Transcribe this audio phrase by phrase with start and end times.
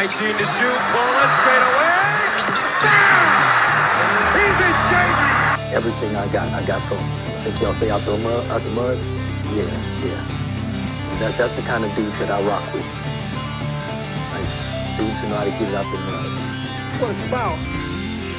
[0.00, 0.80] 19 to shoot.
[0.96, 2.00] Pull it straight away.
[2.80, 3.36] Bam!
[4.32, 5.76] He's in shape.
[5.76, 8.70] Everything I got, I got from, I think y'all say out the mud, out the
[8.70, 8.96] mud.
[9.52, 9.68] Yeah,
[10.00, 10.24] yeah.
[11.20, 12.86] That, that's the kind of dudes that I rock with.
[14.32, 14.48] Like,
[14.96, 16.32] dudes who know how to get it out the mud.
[17.02, 17.58] What it's about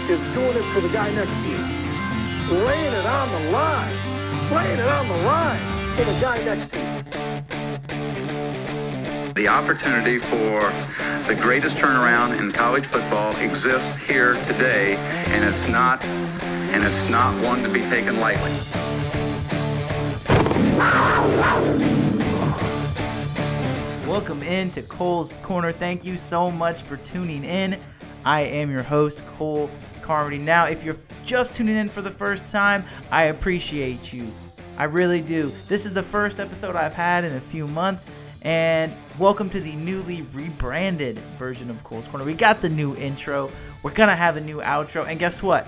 [0.09, 1.61] is doing it for the guy next to you.
[2.57, 3.93] Laying it on the line.
[4.49, 5.61] Laying it on the line
[5.95, 6.91] for the guy next to you.
[9.35, 10.73] The opportunity for
[11.35, 17.41] the greatest turnaround in college football exists here today, and it's not and it's not
[17.41, 18.51] one to be taken lightly.
[24.05, 25.71] Welcome in to Cole's Corner.
[25.71, 27.79] Thank you so much for tuning in.
[28.25, 29.71] I am your host, Cole
[30.01, 30.37] Carmody.
[30.37, 34.27] Now, if you're just tuning in for the first time, I appreciate you.
[34.77, 35.53] I really do.
[35.69, 38.09] This is the first episode I've had in a few months,
[38.41, 42.25] and welcome to the newly rebranded version of Cole's Corner.
[42.25, 43.51] We got the new intro,
[43.83, 45.67] we're gonna have a new outro, and guess what?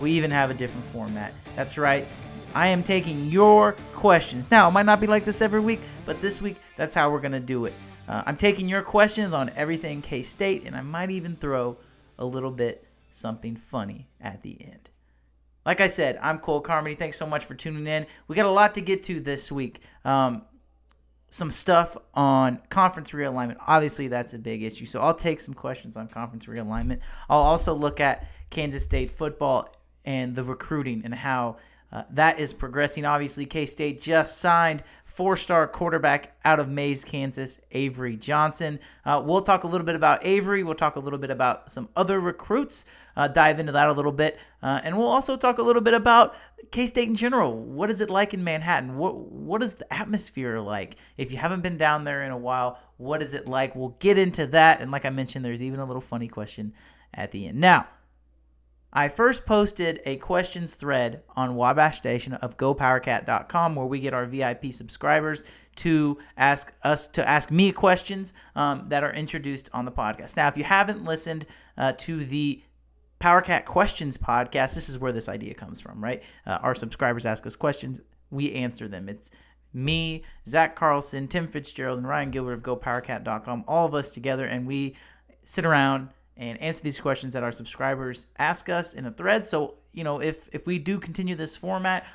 [0.00, 1.32] We even have a different format.
[1.56, 2.06] That's right.
[2.54, 4.50] I am taking your questions.
[4.50, 7.20] Now, it might not be like this every week, but this week, that's how we're
[7.20, 7.72] to do it.
[8.08, 11.78] Uh, I'm taking your questions on everything K State, and I might even throw
[12.18, 14.90] a little bit something funny at the end.
[15.66, 16.94] Like I said, I'm Cole Carmody.
[16.94, 18.06] Thanks so much for tuning in.
[18.28, 19.80] We got a lot to get to this week.
[20.04, 20.42] Um,
[21.30, 23.56] some stuff on conference realignment.
[23.66, 24.86] Obviously, that's a big issue.
[24.86, 27.00] So I'll take some questions on conference realignment.
[27.28, 31.56] I'll also look at Kansas State football and the recruiting and how
[31.94, 33.04] uh, that is progressing.
[33.04, 38.80] Obviously, K State just signed four star quarterback out of Maize, Kansas, Avery Johnson.
[39.04, 40.64] Uh, we'll talk a little bit about Avery.
[40.64, 42.84] We'll talk a little bit about some other recruits,
[43.16, 44.40] uh, dive into that a little bit.
[44.60, 46.34] Uh, and we'll also talk a little bit about
[46.70, 47.56] K State in general.
[47.56, 48.96] What is it like in Manhattan?
[48.96, 50.96] What, what is the atmosphere like?
[51.16, 53.74] If you haven't been down there in a while, what is it like?
[53.74, 54.80] We'll get into that.
[54.80, 56.72] And like I mentioned, there's even a little funny question
[57.12, 57.60] at the end.
[57.60, 57.88] Now,
[58.96, 64.24] I first posted a questions thread on Wabash Station of GoPowerCat.com where we get our
[64.24, 65.44] VIP subscribers
[65.76, 70.36] to ask us to ask me questions um, that are introduced on the podcast.
[70.36, 71.44] Now, if you haven't listened
[71.76, 72.62] uh, to the
[73.24, 76.22] PowerCat Questions podcast, this is where this idea comes from, right?
[76.46, 77.98] Uh, our subscribers ask us questions,
[78.30, 79.08] we answer them.
[79.08, 79.30] It's
[79.72, 84.66] me, Zach Carlson, Tim Fitzgerald, and Ryan Gilbert of GoPowerCat.com, all of us together, and
[84.66, 84.94] we
[85.42, 89.46] sit around and answer these questions that our subscribers ask us in a thread.
[89.46, 92.06] So, you know, if if we do continue this format,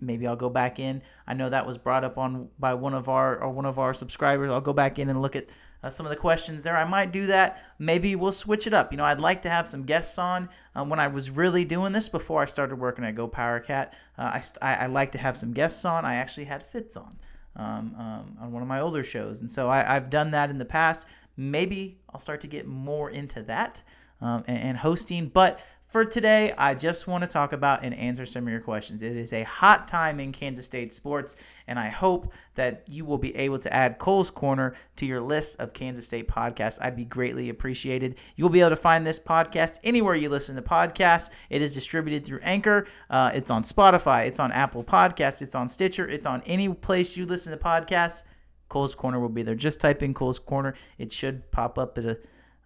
[0.00, 1.02] maybe I'll go back in.
[1.26, 3.94] I know that was brought up on by one of our or one of our
[3.94, 4.50] subscribers.
[4.50, 5.46] I'll go back in and look at
[5.82, 6.76] uh, some of the questions there.
[6.76, 7.62] I might do that.
[7.78, 8.92] Maybe we'll switch it up.
[8.92, 10.48] You know, I'd like to have some guests on.
[10.74, 13.94] Um, when I was really doing this before I started working at Go Power Cat,
[14.16, 16.04] uh, I, I, I like to have some guests on.
[16.04, 17.18] I actually had Fitz on.
[17.56, 19.40] Um, um, on one of my older shows.
[19.40, 21.08] And so I, I've done that in the past
[21.38, 23.82] maybe I'll start to get more into that
[24.20, 25.28] um, and, and hosting.
[25.28, 29.00] But for today, I just want to talk about and answer some of your questions.
[29.00, 33.16] It is a hot time in Kansas State sports, and I hope that you will
[33.16, 36.78] be able to add Cole's Corner to your list of Kansas State podcasts.
[36.82, 38.16] I'd be greatly appreciated.
[38.36, 41.30] You will be able to find this podcast anywhere you listen to podcasts.
[41.48, 42.86] It is distributed through Anchor.
[43.08, 44.26] Uh, it's on Spotify.
[44.26, 45.40] It's on Apple Podcasts.
[45.40, 46.06] It's on Stitcher.
[46.06, 48.24] It's on any place you listen to podcasts.
[48.68, 49.54] Cole's Corner will be there.
[49.54, 50.74] Just type in Cole's Corner.
[50.98, 52.18] It should pop up at a.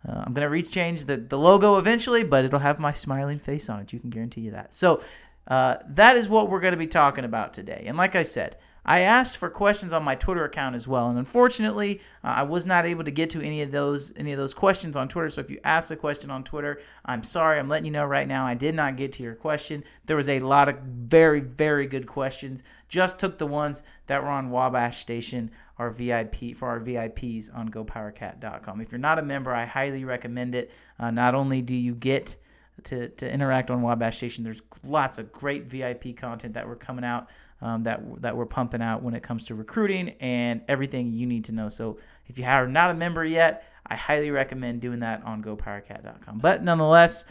[0.07, 3.81] Uh, I'm gonna rechange the the logo eventually, but it'll have my smiling face on
[3.81, 3.93] it.
[3.93, 4.75] You can guarantee you that.
[4.75, 5.03] So
[5.47, 7.85] uh, that is what we're gonna be talking about today.
[7.87, 11.19] And like I said, I asked for questions on my Twitter account as well, and
[11.19, 14.55] unfortunately, uh, I was not able to get to any of those any of those
[14.55, 15.31] questions on Twitter.
[15.31, 17.59] So if you asked a question on Twitter, I'm sorry.
[17.59, 18.45] I'm letting you know right now.
[18.45, 19.85] I did not get to your question.
[20.07, 22.65] There was a lot of very very good questions.
[22.89, 27.69] Just took the ones that were on Wabash Station our VIP for our VIPs on
[27.69, 28.81] GoPowerCat.com.
[28.81, 30.71] If you're not a member, I highly recommend it.
[30.99, 32.37] Uh, not only do you get
[32.85, 37.05] to, to interact on Wabash Station, there's lots of great VIP content that we're coming
[37.05, 37.29] out
[37.63, 41.45] um, that that we're pumping out when it comes to recruiting and everything you need
[41.45, 41.69] to know.
[41.69, 46.39] So if you are not a member yet, I highly recommend doing that on GoPowerCat.com.
[46.41, 47.25] But nonetheless,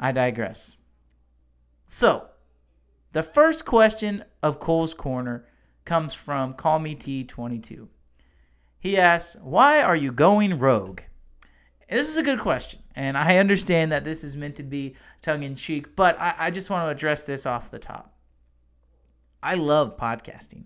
[0.00, 0.78] I digress.
[1.86, 2.28] So
[3.12, 5.44] the first question of Cole's Corner
[5.84, 7.88] comes from Call Me T22.
[8.78, 11.02] He asks, Why are you going rogue?
[11.88, 15.42] This is a good question, and I understand that this is meant to be tongue
[15.42, 18.14] in cheek, but I, I just want to address this off the top.
[19.42, 20.64] I love podcasting.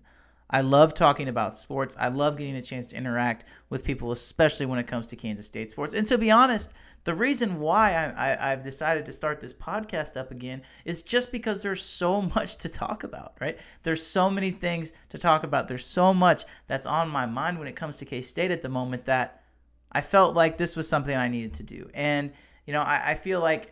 [0.49, 1.95] I love talking about sports.
[1.99, 5.47] I love getting a chance to interact with people, especially when it comes to Kansas
[5.47, 5.95] State sports.
[5.95, 6.71] And to be honest,
[7.03, 11.63] the reason why I, have decided to start this podcast up again is just because
[11.63, 13.57] there's so much to talk about, right?
[13.83, 15.67] There's so many things to talk about.
[15.67, 18.69] There's so much that's on my mind when it comes to K State at the
[18.69, 19.43] moment that
[19.91, 21.89] I felt like this was something I needed to do.
[21.93, 22.31] And,
[22.67, 23.71] you know, I, I feel like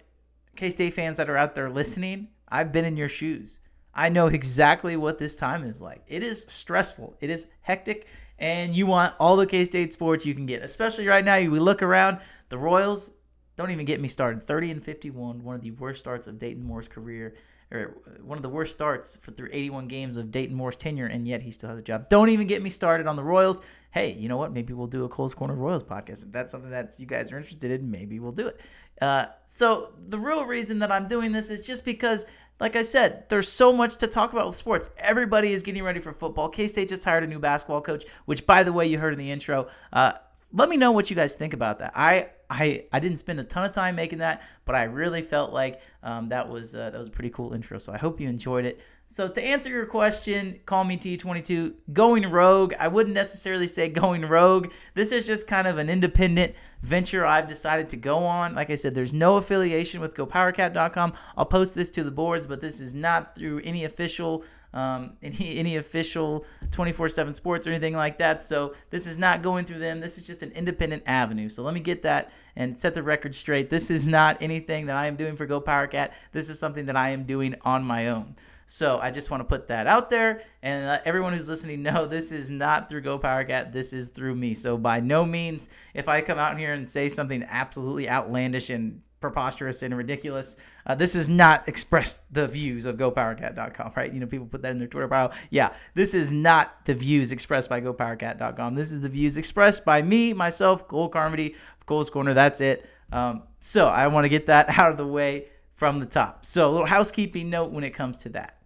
[0.56, 3.60] K State fans that are out there listening, I've been in your shoes.
[3.94, 6.04] I know exactly what this time is like.
[6.07, 8.07] It is stressful, it is hectic,
[8.40, 10.63] and you want all the K State sports you can get.
[10.63, 12.19] Especially right now, we look around,
[12.50, 13.12] the Royals,
[13.56, 14.42] don't even get me started.
[14.42, 17.36] 30 and 51, one of the worst starts of Dayton Moore's career,
[17.72, 21.28] or one of the worst starts for through 81 games of Dayton Moore's tenure, and
[21.28, 22.10] yet he still has a job.
[22.10, 23.62] Don't even get me started on the Royals.
[23.92, 24.51] Hey, you know what?
[24.51, 26.24] Maybe we'll do a Cole's Corner Royals podcast.
[26.24, 28.60] If that's something that you guys are interested in, maybe we'll do it.
[29.01, 32.25] Uh, so the real reason that I'm doing this is just because
[32.60, 34.90] like I said, there's so much to talk about with sports.
[34.98, 36.50] Everybody is getting ready for football.
[36.50, 39.20] K State just hired a new basketball coach, which, by the way, you heard in
[39.20, 39.68] the intro.
[39.92, 40.14] Uh,
[40.54, 41.92] let me know what you guys think about that.
[41.96, 45.52] I I I didn't spend a ton of time making that, but I really felt
[45.52, 47.80] like um, that was uh, that was a pretty cool intro.
[47.80, 48.80] So I hope you enjoyed it.
[49.13, 51.75] So to answer your question, call me T22.
[51.94, 54.71] Going rogue, I wouldn't necessarily say going rogue.
[54.95, 58.56] This is just kind of an independent venture I've decided to go on.
[58.56, 61.13] Like I said, there's no affiliation with GoPowerCat.com.
[61.38, 64.44] I'll post this to the boards, but this is not through any official
[64.74, 68.44] um, any any official 24/7 Sports or anything like that.
[68.44, 70.00] So this is not going through them.
[70.00, 71.50] This is just an independent avenue.
[71.50, 73.69] So let me get that and set the record straight.
[73.69, 76.13] This is not anything that I am doing for GoPowerCat.
[76.31, 78.36] This is something that I am doing on my own.
[78.74, 82.06] So I just want to put that out there and let everyone who's listening know
[82.08, 83.72] this is not through Go Power Cat.
[83.72, 84.56] This is through me.
[84.56, 89.04] So by no means, if I come out here and say something absolutely outlandish and
[89.22, 90.58] preposterous and ridiculous.
[90.88, 94.12] Uh, this is not express the views of GoPowerCat.com, right?
[94.12, 95.30] You know, people put that in their Twitter bio.
[95.50, 98.76] Yeah, this is not the views expressed by GoPowerCat.com.
[98.76, 101.56] This is the views expressed by me, myself, Cole Carmody,
[101.86, 102.34] Cole's Corner.
[102.34, 102.86] That's it.
[103.14, 106.46] Um, so I want to get that out of the way from the top.
[106.46, 108.58] So a little housekeeping note when it comes to that.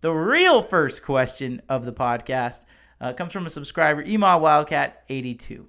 [0.00, 2.64] The real first question of the podcast
[3.00, 5.66] uh, comes from a subscriber, Ema Wildcat 82.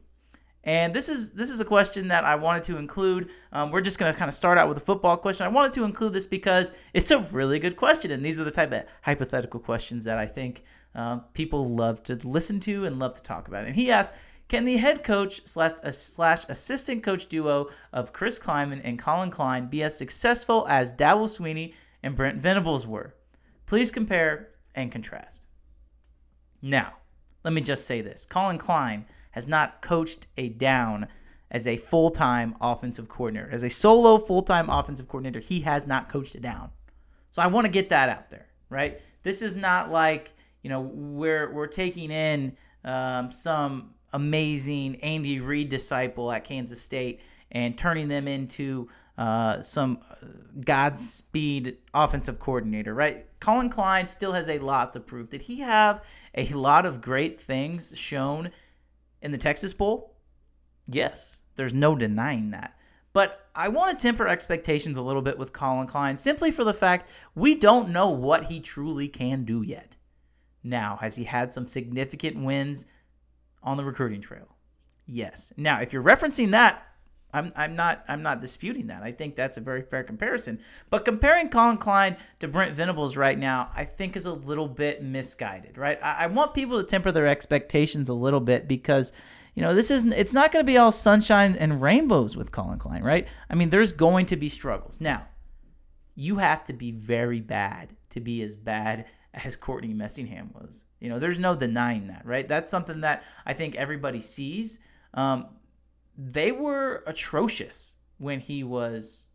[0.64, 3.32] And this is this is a question that I wanted to include.
[3.52, 5.48] Um, we're just going to kind of start out with a football question.
[5.48, 8.52] I wanted to include this because it's a really good question, and these are the
[8.52, 13.16] type of hypothetical questions that I think uh, people love to listen to and love
[13.16, 13.66] to talk about.
[13.66, 14.14] And he asked,
[14.48, 19.32] "Can the head coach slash uh, slash assistant coach duo of Chris Klieman and Colin
[19.32, 21.74] Klein be as successful as Dabo Swinney
[22.04, 23.16] and Brent Venables were?
[23.70, 25.48] Please compare and contrast."
[26.62, 26.98] Now,
[27.46, 31.08] let me just say this: Colin Klein has not coached a down
[31.52, 33.50] as a full time offensive coordinator.
[33.52, 36.72] As a solo full time offensive coordinator, he has not coached a down.
[37.32, 39.00] So I want to get that out there, right?
[39.24, 40.34] This is not like,
[40.64, 47.22] you know, we're, we're taking in um, some amazing Andy Reid disciple at Kansas State
[47.52, 48.90] and turning them into
[49.20, 50.00] uh, some
[50.62, 53.26] Godspeed offensive coordinator, right?
[53.42, 55.30] Colin Klein still has a lot to prove.
[55.30, 58.52] Did he have a lot of great things shown
[59.22, 60.16] in the Texas Bowl?
[60.88, 62.78] Yes, there's no denying that.
[63.12, 66.74] But I want to temper expectations a little bit with Colin Klein simply for the
[66.74, 69.98] fact we don't know what he truly can do yet.
[70.64, 72.86] Now, has he had some significant wins
[73.62, 74.56] on the recruiting trail?
[75.06, 75.52] Yes.
[75.58, 76.86] Now, if you're referencing that,
[77.32, 79.04] I'm, I'm not I'm not disputing that.
[79.04, 80.60] I think that's a very fair comparison.
[80.90, 85.04] But comparing Colin Klein to Brent Venables right now, I think is a little bit
[85.04, 86.00] misguided, right?
[86.02, 89.14] I, I want people to temper their expectations a little bit because
[89.54, 92.80] you know this isn't it's not going to be all sunshine and rainbows with Colin
[92.80, 93.28] Klein, right?
[93.50, 95.00] I mean, there's going to be struggles.
[95.00, 95.28] Now,
[96.16, 100.86] you have to be very bad to be as bad as Courtney Messingham was.
[101.00, 102.48] You know, there's no denying that, right?
[102.48, 104.80] That's something that I think everybody sees.
[105.14, 105.48] Um,
[106.20, 109.28] they were atrocious when he was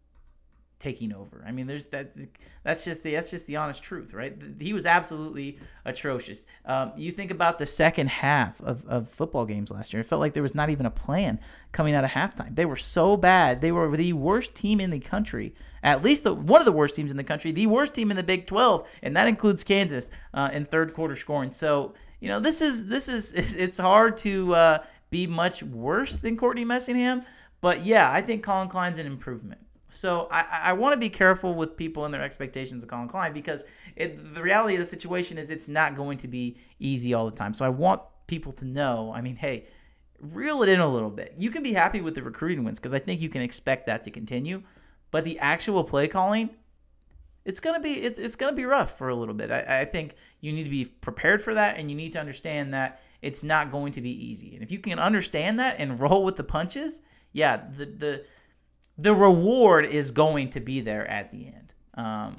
[0.79, 1.43] taking over.
[1.47, 2.21] I mean, there's that's
[2.62, 4.37] that's just the that's just the honest truth, right?
[4.61, 6.45] He was absolutely atrocious.
[6.67, 10.00] Um, you think about the second half of, of football games last year.
[10.00, 11.41] It felt like there was not even a plan
[11.73, 12.55] coming out of halftime.
[12.55, 13.62] They were so bad.
[13.62, 15.55] They were the worst team in the country.
[15.83, 18.17] At least the, one of the worst teams in the country, the worst team in
[18.17, 21.50] the Big 12, and that includes Kansas uh, in third quarter scoring.
[21.50, 26.37] So you know this is this is it's hard to uh, be much worse than
[26.37, 27.25] Courtney Messingham.
[27.61, 29.61] But yeah, I think Colin Klein's an improvement.
[29.88, 33.33] So I, I want to be careful with people and their expectations of Colin Klein
[33.33, 37.26] because it, the reality of the situation is it's not going to be easy all
[37.26, 37.54] the time.
[37.54, 39.12] So I want people to know.
[39.14, 39.68] I mean, hey,
[40.18, 41.35] reel it in a little bit.
[41.37, 44.02] You can be happy with the recruiting wins because I think you can expect that
[44.02, 44.64] to continue.
[45.12, 46.50] But the actual play calling,
[47.44, 49.52] it's gonna be it's, it's gonna be rough for a little bit.
[49.52, 52.75] I, I think you need to be prepared for that, and you need to understand
[52.75, 54.54] that it's not going to be easy.
[54.54, 57.00] And if you can understand that and roll with the punches,
[57.33, 58.25] yeah, the the
[58.97, 61.75] the reward is going to be there at the end.
[61.95, 62.37] Um,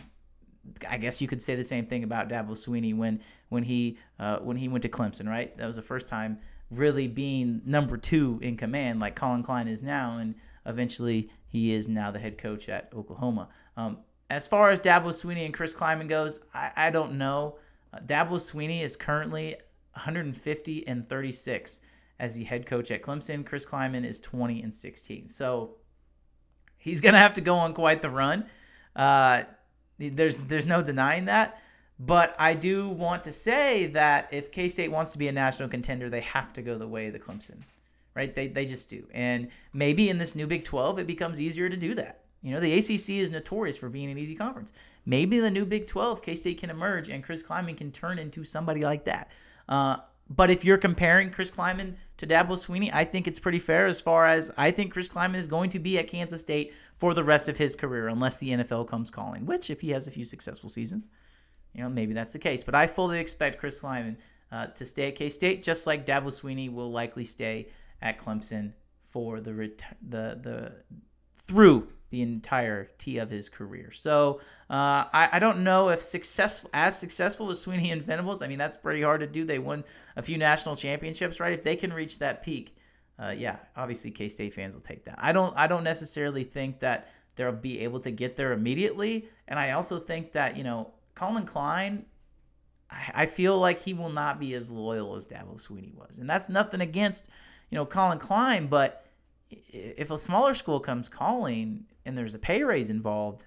[0.89, 4.37] I guess you could say the same thing about Dabo Swinney when when he uh,
[4.39, 5.55] when he went to Clemson, right?
[5.57, 6.39] That was the first time
[6.71, 11.87] really being number two in command like Colin Klein is now, and eventually he is
[11.87, 13.49] now the head coach at Oklahoma.
[13.77, 13.99] Um,
[14.29, 17.57] as far as Dabo Swinney and Chris Klieman goes, I, I don't know.
[17.93, 19.55] Uh, Dabo Swinney is currently
[19.95, 21.81] 150 and 36
[22.19, 23.45] as the head coach at Clemson.
[23.45, 25.27] Chris Klieman is 20 and 16.
[25.27, 25.75] So
[26.77, 28.45] he's gonna have to go on quite the run.
[28.95, 29.43] Uh,
[29.97, 31.61] there's there's no denying that.
[31.97, 35.69] But I do want to say that if K State wants to be a national
[35.69, 37.61] contender, they have to go the way of the Clemson,
[38.13, 38.33] right?
[38.33, 39.07] They, they just do.
[39.13, 42.21] And maybe in this new Big 12, it becomes easier to do that.
[42.41, 44.73] You know, the ACC is notorious for being an easy conference.
[45.05, 48.43] Maybe the new Big 12, K State can emerge and Chris Klieman can turn into
[48.43, 49.31] somebody like that.
[49.67, 49.97] Uh,
[50.29, 54.01] but if you're comparing Chris Klieman to Dabo Swinney, I think it's pretty fair as
[54.01, 57.23] far as I think Chris Klieman is going to be at Kansas State for the
[57.23, 60.25] rest of his career, unless the NFL comes calling, which, if he has a few
[60.25, 61.09] successful seasons,
[61.73, 62.63] you know, maybe that's the case.
[62.63, 64.17] But I fully expect Chris Klieman
[64.51, 67.67] uh, to stay at K State, just like Dabo Swinney will likely stay
[68.01, 70.71] at Clemson for the ret- the the
[71.37, 73.91] through the entirety of his career.
[73.91, 78.41] So uh, I, I don't know if successful as successful as Swinney and Venables.
[78.41, 79.43] I mean, that's pretty hard to do.
[79.43, 79.83] They won
[80.15, 81.51] a few national championships, right?
[81.51, 82.77] If they can reach that peak,
[83.19, 85.15] uh, yeah, obviously K State fans will take that.
[85.17, 89.59] I don't I don't necessarily think that they'll be able to get there immediately, and
[89.59, 92.05] I also think that you know Colin Klein,
[92.89, 96.19] I, feel like he will not be as loyal as Dabo Swinney was.
[96.19, 97.29] And that's nothing against,
[97.69, 99.04] you know, Colin Klein, but
[99.49, 103.45] if a smaller school comes calling and there's a pay raise involved,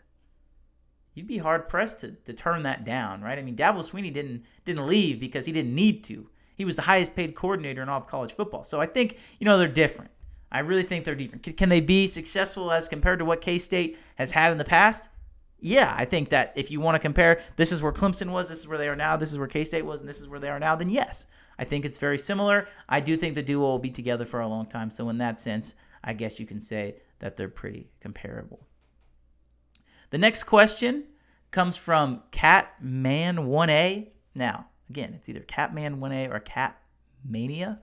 [1.15, 3.39] you'd be hard pressed to, to turn that down, right?
[3.39, 6.29] I mean, Dabo Swinney didn't didn't leave because he didn't need to.
[6.57, 8.65] He was the highest paid coordinator in all of college football.
[8.65, 10.11] So I think, you know, they're different.
[10.51, 11.57] I really think they're different.
[11.57, 15.11] Can they be successful as compared to what K State has had in the past?
[15.61, 18.61] yeah, I think that if you want to compare, this is where Clemson was, this
[18.61, 20.39] is where they are now, this is where K State was, and this is where
[20.39, 21.27] they are now, then yes,
[21.59, 22.69] I think it's very similar.
[22.89, 24.91] I do think the duo will be together for a long time.
[24.91, 28.67] So, in that sense, I guess you can say that they're pretty comparable.
[30.11, 31.05] The next question
[31.51, 34.09] comes from Catman1A.
[34.35, 37.79] Now, again, it's either Catman1A or Catmania.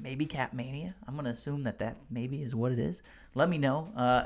[0.00, 0.94] Maybe Catmania.
[1.06, 3.02] I'm going to assume that that maybe is what it is.
[3.34, 3.92] Let me know.
[3.96, 4.24] Uh,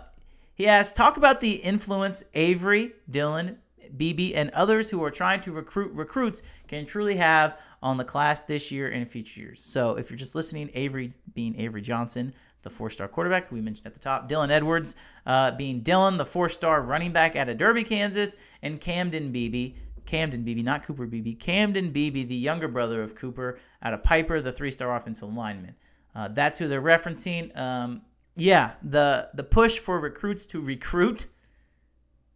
[0.55, 3.57] he asked, talk about the influence Avery, Dylan,
[3.97, 8.43] BB, and others who are trying to recruit recruits can truly have on the class
[8.43, 9.63] this year and future years.
[9.63, 13.95] So if you're just listening, Avery being Avery Johnson, the four-star quarterback we mentioned at
[13.95, 18.37] the top, Dylan Edwards uh, being Dylan, the four-star running back out of Derby, Kansas,
[18.63, 19.75] and Camden Beebe,
[20.07, 24.41] Camden Beebe, not Cooper Beebe, Camden Beebe, the younger brother of Cooper out of Piper,
[24.41, 25.75] the three-star offensive lineman.
[26.15, 27.57] Uh, that's who they're referencing.
[27.57, 28.03] Um,
[28.35, 31.27] yeah, the the push for recruits to recruit,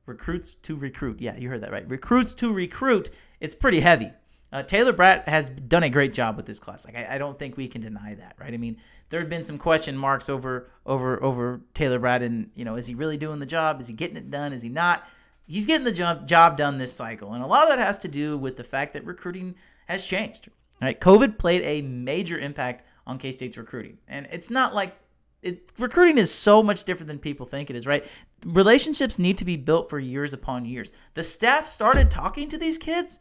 [0.04, 1.20] recruits to recruit.
[1.20, 1.88] Yeah, you heard that right.
[1.88, 3.10] Recruits to recruit.
[3.40, 4.12] It's pretty heavy.
[4.56, 6.86] Uh, Taylor Braet has done a great job with this class.
[6.86, 8.54] Like I, I, don't think we can deny that, right?
[8.54, 8.78] I mean,
[9.10, 12.86] there had been some question marks over over over Taylor Braet, and you know, is
[12.86, 13.82] he really doing the job?
[13.82, 14.54] Is he getting it done?
[14.54, 15.06] Is he not?
[15.46, 18.08] He's getting the job job done this cycle, and a lot of that has to
[18.08, 19.56] do with the fact that recruiting
[19.88, 20.48] has changed.
[20.80, 20.98] Right?
[20.98, 24.96] COVID played a major impact on K State's recruiting, and it's not like
[25.42, 28.06] it, recruiting is so much different than people think it is, right?
[28.46, 30.92] Relationships need to be built for years upon years.
[31.12, 33.20] The staff started talking to these kids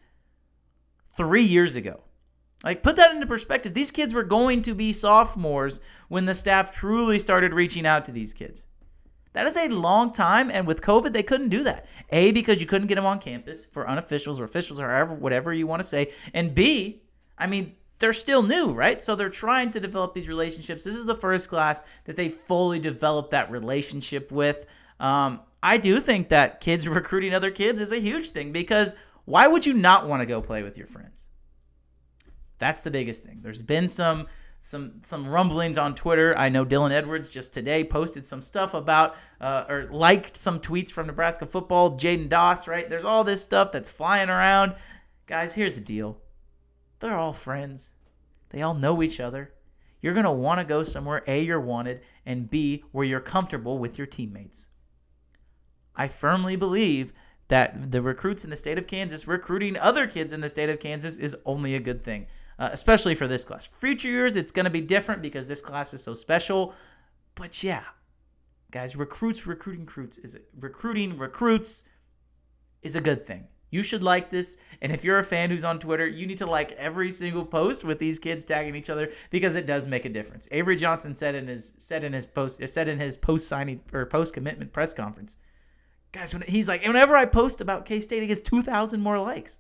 [1.16, 2.02] three years ago.
[2.64, 3.74] Like, put that into perspective.
[3.74, 8.12] These kids were going to be sophomores when the staff truly started reaching out to
[8.12, 8.66] these kids.
[9.34, 11.86] That is a long time, and with COVID, they couldn't do that.
[12.10, 15.54] A, because you couldn't get them on campus for unofficials or officials or however, whatever
[15.54, 16.12] you want to say.
[16.34, 17.04] And B,
[17.38, 19.02] I mean, they're still new, right?
[19.02, 20.86] So they're trying to develop these relationships.
[20.86, 24.66] This is the first class that they fully develop that relationship with.
[25.00, 28.96] Um, I do think that kids recruiting other kids is a huge thing because
[29.26, 31.28] why would you not want to go play with your friends?
[32.58, 33.42] That's the biggest thing.
[33.42, 34.28] There's been some
[34.62, 36.36] some some rumblings on Twitter.
[36.38, 40.92] I know Dylan Edwards just today posted some stuff about uh, or liked some tweets
[40.92, 41.98] from Nebraska football.
[41.98, 42.90] Jaden Doss, right?
[42.90, 44.76] There's all this stuff that's flying around.
[45.28, 46.20] Guys, here's the deal.
[47.00, 47.94] They're all friends.
[48.50, 49.54] They all know each other.
[50.02, 53.98] You're to want to go somewhere A, you're wanted, and B, where you're comfortable with
[53.98, 54.68] your teammates.
[55.96, 57.12] I firmly believe
[57.48, 60.80] that the recruits in the state of Kansas recruiting other kids in the state of
[60.80, 63.68] Kansas is only a good thing, uh, especially for this class.
[63.68, 66.74] Future years, it's going to be different because this class is so special.
[67.36, 67.84] But yeah,
[68.72, 71.84] guys, recruits recruiting recruits is recruiting recruits
[72.82, 73.48] is a good thing.
[73.72, 74.58] You should like this.
[74.82, 77.84] And if you're a fan who's on Twitter, you need to like every single post
[77.84, 80.48] with these kids tagging each other because it does make a difference.
[80.52, 84.06] Avery Johnson said in his said in his post said in his post signing or
[84.06, 85.38] post commitment press conference,
[86.16, 89.20] guys, when he's like, whenever I post about K State, it gets two thousand more
[89.20, 89.60] likes.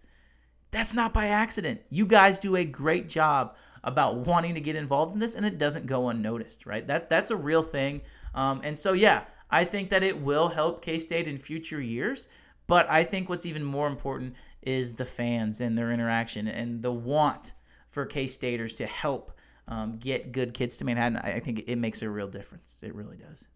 [0.71, 1.81] That's not by accident.
[1.89, 5.57] You guys do a great job about wanting to get involved in this, and it
[5.57, 6.85] doesn't go unnoticed, right?
[6.87, 8.01] That that's a real thing.
[8.33, 12.27] Um, and so, yeah, I think that it will help K State in future years.
[12.67, 16.91] But I think what's even more important is the fans and their interaction and the
[16.91, 17.53] want
[17.89, 19.31] for K Staters to help
[19.67, 21.17] um, get good kids to Manhattan.
[21.17, 22.81] I, I think it makes a real difference.
[22.81, 23.47] It really does.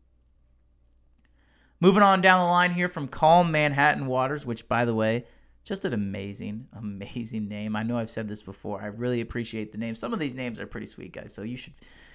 [1.82, 5.26] Moving on down the line here from Calm Manhattan Waters, which, by the way,
[5.64, 7.76] just an amazing, amazing name.
[7.76, 8.82] I know I've said this before.
[8.82, 9.96] I really appreciate the name.
[9.96, 11.74] Some of these names are pretty sweet, guys, so you should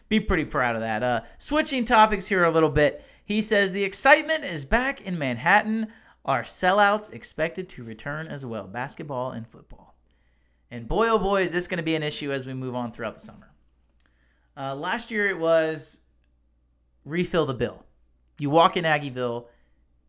[0.09, 1.02] be pretty proud of that.
[1.02, 5.88] Uh, switching topics here a little bit, he says the excitement is back in Manhattan.
[6.26, 8.66] Are sellouts expected to return as well?
[8.66, 9.94] Basketball and football.
[10.71, 12.92] And boy, oh boy, is this going to be an issue as we move on
[12.92, 13.52] throughout the summer.
[14.56, 16.00] Uh, last year it was
[17.04, 17.85] refill the bill.
[18.38, 19.47] You walk in Aggieville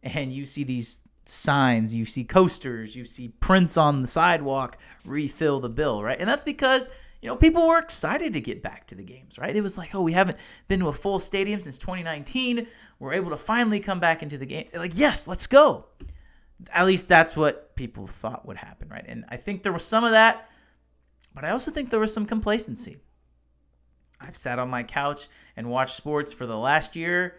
[0.05, 5.59] and you see these signs, you see coasters, you see prints on the sidewalk, refill
[5.59, 6.19] the bill, right?
[6.19, 6.89] And that's because,
[7.21, 9.55] you know, people were excited to get back to the games, right?
[9.55, 12.67] It was like, oh, we haven't been to a full stadium since 2019.
[12.99, 14.67] We're able to finally come back into the game.
[14.75, 15.85] Like, yes, let's go.
[16.71, 19.03] At least that's what people thought would happen, right?
[19.05, 20.49] And I think there was some of that,
[21.33, 22.97] but I also think there was some complacency.
[24.21, 27.35] I've sat on my couch and watched sports for the last year.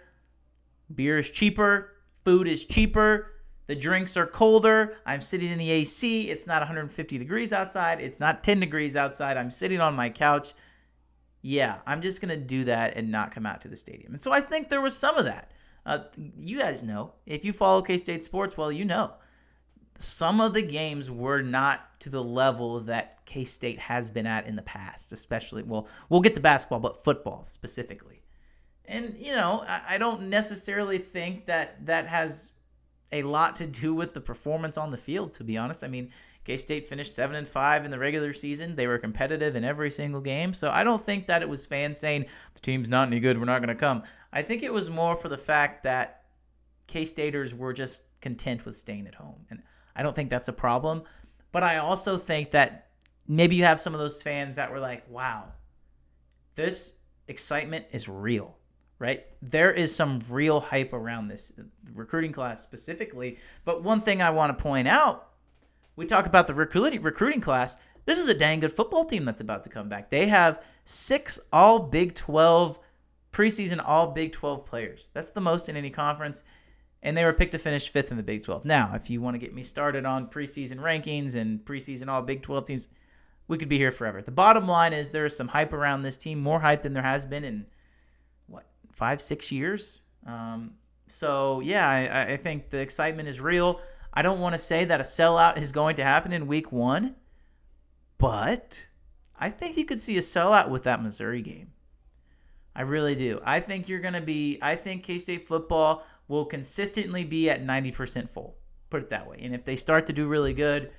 [0.95, 1.96] Beer is cheaper,
[2.27, 3.31] food is cheaper,
[3.69, 4.97] the drinks are colder.
[5.07, 6.29] I'm sitting in the AC.
[6.29, 8.01] It's not 150 degrees outside.
[8.01, 9.37] It's not 10 degrees outside.
[9.37, 10.53] I'm sitting on my couch.
[11.41, 14.13] Yeah, I'm just going to do that and not come out to the stadium.
[14.13, 15.53] And so I think there was some of that.
[15.85, 16.01] Uh,
[16.37, 17.13] you guys know.
[17.27, 19.13] If you follow K State sports, well, you know.
[19.97, 24.49] Some of the games were not to the level that K State has been at
[24.49, 25.63] in the past, especially.
[25.63, 28.26] Well, we'll get to basketball, but football specifically.
[28.89, 32.53] And, you know, I, don't necessarily think that that has
[33.13, 35.83] a lot to do with the performance on the field, to be honest.
[35.83, 36.11] I mean,
[36.45, 38.77] K State finished seven and five in the regular season.
[38.77, 40.53] They were competitive in every single game.
[40.53, 43.47] So I don't think that it was fans saying the team's not any good, we're
[43.47, 44.05] not going to come.
[44.33, 46.23] I think it was more for the fact that
[46.87, 49.47] K Staters were just content with staying at home.
[49.51, 49.63] And
[49.97, 51.03] I don't think that's a problem.
[51.51, 52.91] But I also think that
[53.27, 55.53] maybe you have some of those fans that were like, wow,
[56.55, 56.95] this
[57.29, 58.56] excitement is real
[58.99, 59.27] right?
[59.43, 61.53] There is some real hype around this
[61.95, 63.39] recruiting class specifically.
[63.65, 65.27] But one thing I want to point out
[65.97, 67.79] we talk about the recruiting recruiting class.
[68.05, 70.11] This is a dang good football team that's about to come back.
[70.11, 72.79] They have six all Big 12
[73.33, 75.11] preseason all Big 12 players.
[75.13, 76.45] That's the most in any conference.
[77.03, 78.65] And they were picked to finish fifth in the Big 12.
[78.65, 82.43] Now, if you want to get me started on preseason rankings and preseason all Big
[82.43, 82.89] 12 teams,
[83.49, 84.23] we could be here forever.
[84.23, 87.03] The bottom line is there is some hype around this team, more hype than there
[87.03, 87.67] has been in
[88.97, 90.01] five, six years.
[90.27, 90.73] Um,
[91.07, 93.81] so yeah, I, I think the excitement is real.
[94.13, 97.15] I don't want to say that a sellout is going to happen in week one,
[98.17, 98.89] but
[99.39, 101.73] I think you could see a sellout with that Missouri game.
[102.75, 103.41] I really do.
[103.45, 107.63] I think you're going to be, I think K State football will consistently be at
[107.63, 108.57] 90% full.
[108.89, 109.39] Put it that way.
[109.43, 110.91] And if they start to do really good,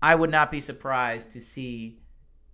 [0.00, 2.00] I would not be surprised to see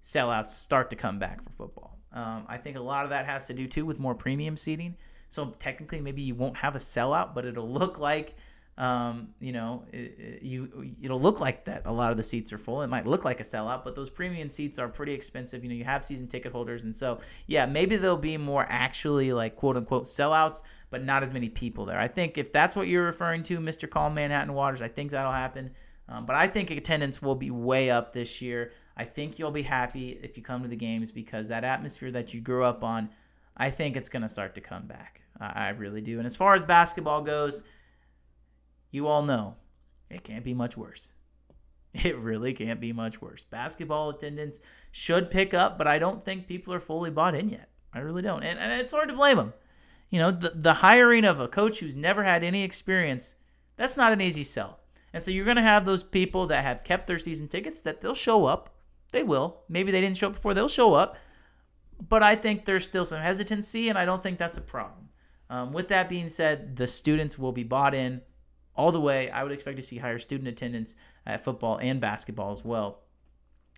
[0.02, 1.99] sellouts start to come back for football.
[2.12, 4.96] Um, I think a lot of that has to do too with more premium seating.
[5.28, 8.34] So technically, maybe you won't have a sellout, but it'll look like,
[8.76, 11.86] um, you know, it, you it'll look like that.
[11.86, 12.82] A lot of the seats are full.
[12.82, 15.62] It might look like a sellout, but those premium seats are pretty expensive.
[15.62, 19.32] You know, you have season ticket holders, and so yeah, maybe there'll be more actually
[19.32, 21.98] like quote unquote sellouts, but not as many people there.
[21.98, 23.88] I think if that's what you're referring to, Mr.
[23.88, 25.70] Calm Manhattan Waters, I think that'll happen.
[26.08, 28.72] Um, but I think attendance will be way up this year.
[29.00, 32.34] I think you'll be happy if you come to the games because that atmosphere that
[32.34, 33.08] you grew up on,
[33.56, 35.22] I think it's going to start to come back.
[35.40, 36.18] I, I really do.
[36.18, 37.64] And as far as basketball goes,
[38.90, 39.56] you all know
[40.10, 41.12] it can't be much worse.
[42.04, 43.42] It really can't be much worse.
[43.44, 44.60] Basketball attendance
[44.92, 47.70] should pick up, but I don't think people are fully bought in yet.
[47.92, 48.44] I really don't.
[48.44, 49.54] And, and it's hard to blame them.
[50.10, 53.34] You know, the, the hiring of a coach who's never had any experience,
[53.76, 54.78] that's not an easy sell.
[55.12, 58.02] And so you're going to have those people that have kept their season tickets that
[58.02, 58.76] they'll show up
[59.10, 59.62] they will.
[59.68, 60.54] Maybe they didn't show up before.
[60.54, 61.16] They'll show up.
[62.08, 65.08] But I think there's still some hesitancy, and I don't think that's a problem.
[65.50, 68.22] Um, with that being said, the students will be bought in
[68.74, 69.28] all the way.
[69.30, 70.96] I would expect to see higher student attendance
[71.26, 73.02] at football and basketball as well.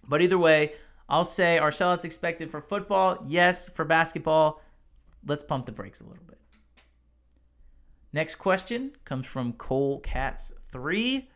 [0.06, 0.74] But either way,
[1.08, 3.18] I'll say our sellouts expected for football.
[3.26, 4.62] Yes, for basketball,
[5.26, 6.38] let's pump the brakes a little bit.
[8.12, 11.28] Next question comes from Cole Cats 3.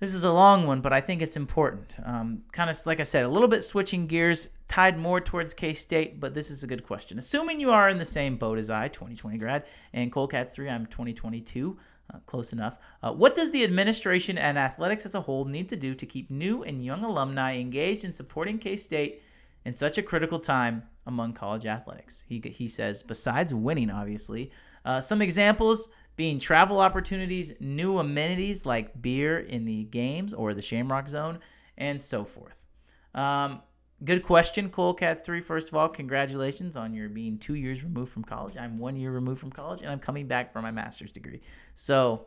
[0.00, 1.94] This is a long one, but I think it's important.
[2.02, 5.74] Um, kind of like I said, a little bit switching gears, tied more towards K
[5.74, 7.18] State, but this is a good question.
[7.18, 10.86] Assuming you are in the same boat as I, 2020 grad, and Cats 3, I'm
[10.86, 11.78] 2022,
[12.14, 12.78] uh, close enough.
[13.02, 16.30] Uh, what does the administration and athletics as a whole need to do to keep
[16.30, 19.20] new and young alumni engaged in supporting K State
[19.66, 22.24] in such a critical time among college athletics.
[22.26, 24.50] He, he says, besides winning, obviously,
[24.84, 30.60] uh, some examples being travel opportunities, new amenities like beer in the games or the
[30.60, 31.38] Shamrock Zone,
[31.78, 32.66] and so forth.
[33.14, 33.62] Um,
[34.04, 35.40] good question, Cole Cats 3.
[35.40, 38.54] First of all, congratulations on your being two years removed from college.
[38.58, 41.40] I'm one year removed from college, and I'm coming back for my master's degree.
[41.74, 42.26] So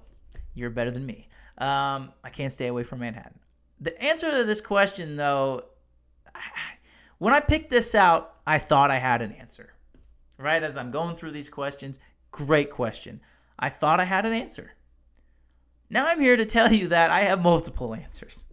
[0.56, 1.28] you're better than me.
[1.60, 3.38] Um, I can't stay away from Manhattan.
[3.80, 5.66] The answer to this question, though,
[7.20, 9.76] when I picked this out, I thought I had an answer.
[10.40, 12.00] Right as I'm going through these questions,
[12.32, 13.22] great question.
[13.58, 14.72] I thought I had an answer.
[15.90, 18.48] Now I'm here to tell you that I have multiple answers.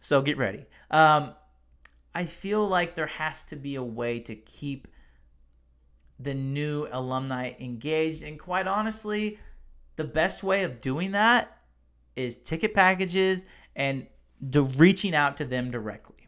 [0.00, 0.66] so get ready.
[0.90, 1.34] Um,
[2.14, 4.88] I feel like there has to be a way to keep
[6.18, 8.22] the new alumni engaged.
[8.22, 9.38] And quite honestly,
[9.96, 11.58] the best way of doing that
[12.14, 14.06] is ticket packages and
[14.40, 16.26] reaching out to them directly,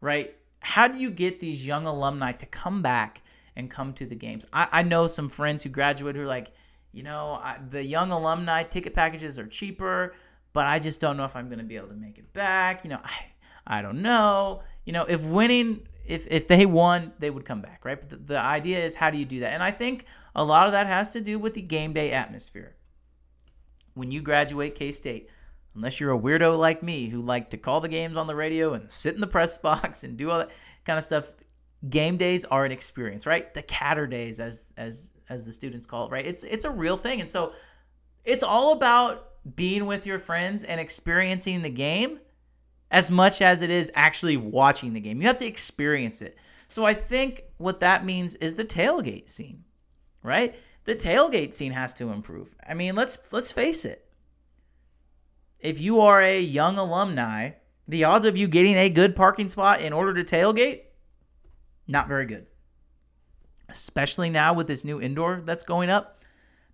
[0.00, 0.34] right?
[0.60, 3.22] How do you get these young alumni to come back
[3.54, 4.46] and come to the games?
[4.52, 6.52] I, I know some friends who graduated who are like,
[6.92, 10.14] you know, I, the young alumni ticket packages are cheaper,
[10.52, 12.84] but I just don't know if I'm going to be able to make it back.
[12.84, 14.62] You know, I, I don't know.
[14.84, 18.00] You know, if winning, if, if they won, they would come back, right?
[18.00, 19.52] But the, the idea is how do you do that?
[19.52, 22.74] And I think a lot of that has to do with the game day atmosphere.
[23.94, 25.28] When you graduate K State,
[25.74, 28.72] unless you're a weirdo like me who like to call the games on the radio
[28.72, 30.50] and sit in the press box and do all that
[30.84, 31.34] kind of stuff
[31.88, 33.52] game days are an experience right?
[33.54, 36.26] The Caturdays as as as the students call it right?
[36.26, 37.20] It's it's a real thing.
[37.20, 37.52] And so
[38.24, 42.20] it's all about being with your friends and experiencing the game
[42.90, 45.20] as much as it is actually watching the game.
[45.20, 46.36] You have to experience it.
[46.70, 49.64] So i think what that means is the tailgate scene
[50.22, 50.54] right?
[50.84, 52.54] The tailgate scene has to improve.
[52.66, 54.04] I mean let's let's face it.
[55.60, 57.50] If you are a young alumni,
[57.86, 60.82] the odds of you getting a good parking spot in order to tailgate,
[61.88, 62.46] not very good.
[63.68, 66.18] Especially now with this new indoor that's going up,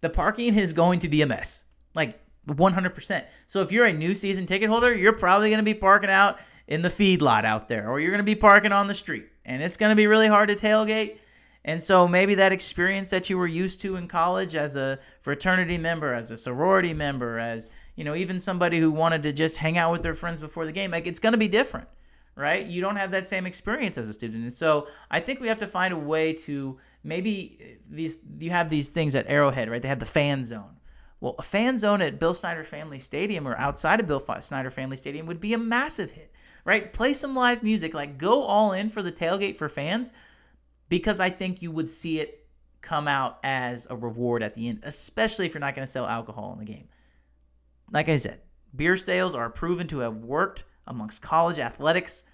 [0.01, 1.65] the parking is going to be a mess.
[1.95, 3.25] Like 100%.
[3.47, 6.39] So if you're a new season ticket holder, you're probably going to be parking out
[6.67, 9.27] in the feed lot out there, or you're going to be parking on the street.
[9.45, 11.19] And it's going to be really hard to tailgate.
[11.65, 15.79] And so maybe that experience that you were used to in college as a fraternity
[15.79, 19.79] member, as a sorority member, as you know, even somebody who wanted to just hang
[19.79, 21.89] out with their friends before the game, like it's going to be different,
[22.37, 22.67] right?
[22.67, 24.43] You don't have that same experience as a student.
[24.43, 28.51] And so I think we have to find a way to maybe eh, these you
[28.51, 29.81] have these things at Arrowhead, right?
[29.81, 30.81] They have the fan zone.
[31.21, 34.97] Well, a fan zone at Bill Snyder Family Stadium or outside of Bill Snyder Family
[34.97, 36.33] Stadium would be a massive hit,
[36.65, 36.93] right?
[36.93, 40.13] Play some live music, like go all in for the tailgate for fans
[40.89, 42.47] because I think you would see it
[42.83, 46.07] come out as a reward at the end, especially if you're not going to sell
[46.07, 46.89] alcohol in the game.
[47.91, 48.43] Like I said,
[48.75, 52.25] beer sales are proven to have worked amongst college athletics.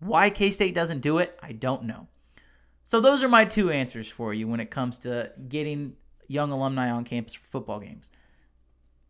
[0.00, 2.08] Why K State doesn't do it, I don't know.
[2.84, 5.94] So, those are my two answers for you when it comes to getting
[6.28, 8.10] young alumni on campus for football games.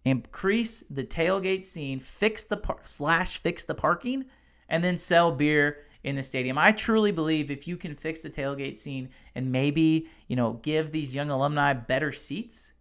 [0.04, 4.26] Increase the tailgate scene, fix the par- slash fix the parking,
[4.68, 6.58] and then sell beer in the stadium.
[6.58, 10.92] I truly believe if you can fix the tailgate scene and maybe, you know, give
[10.92, 12.74] these young alumni better seats,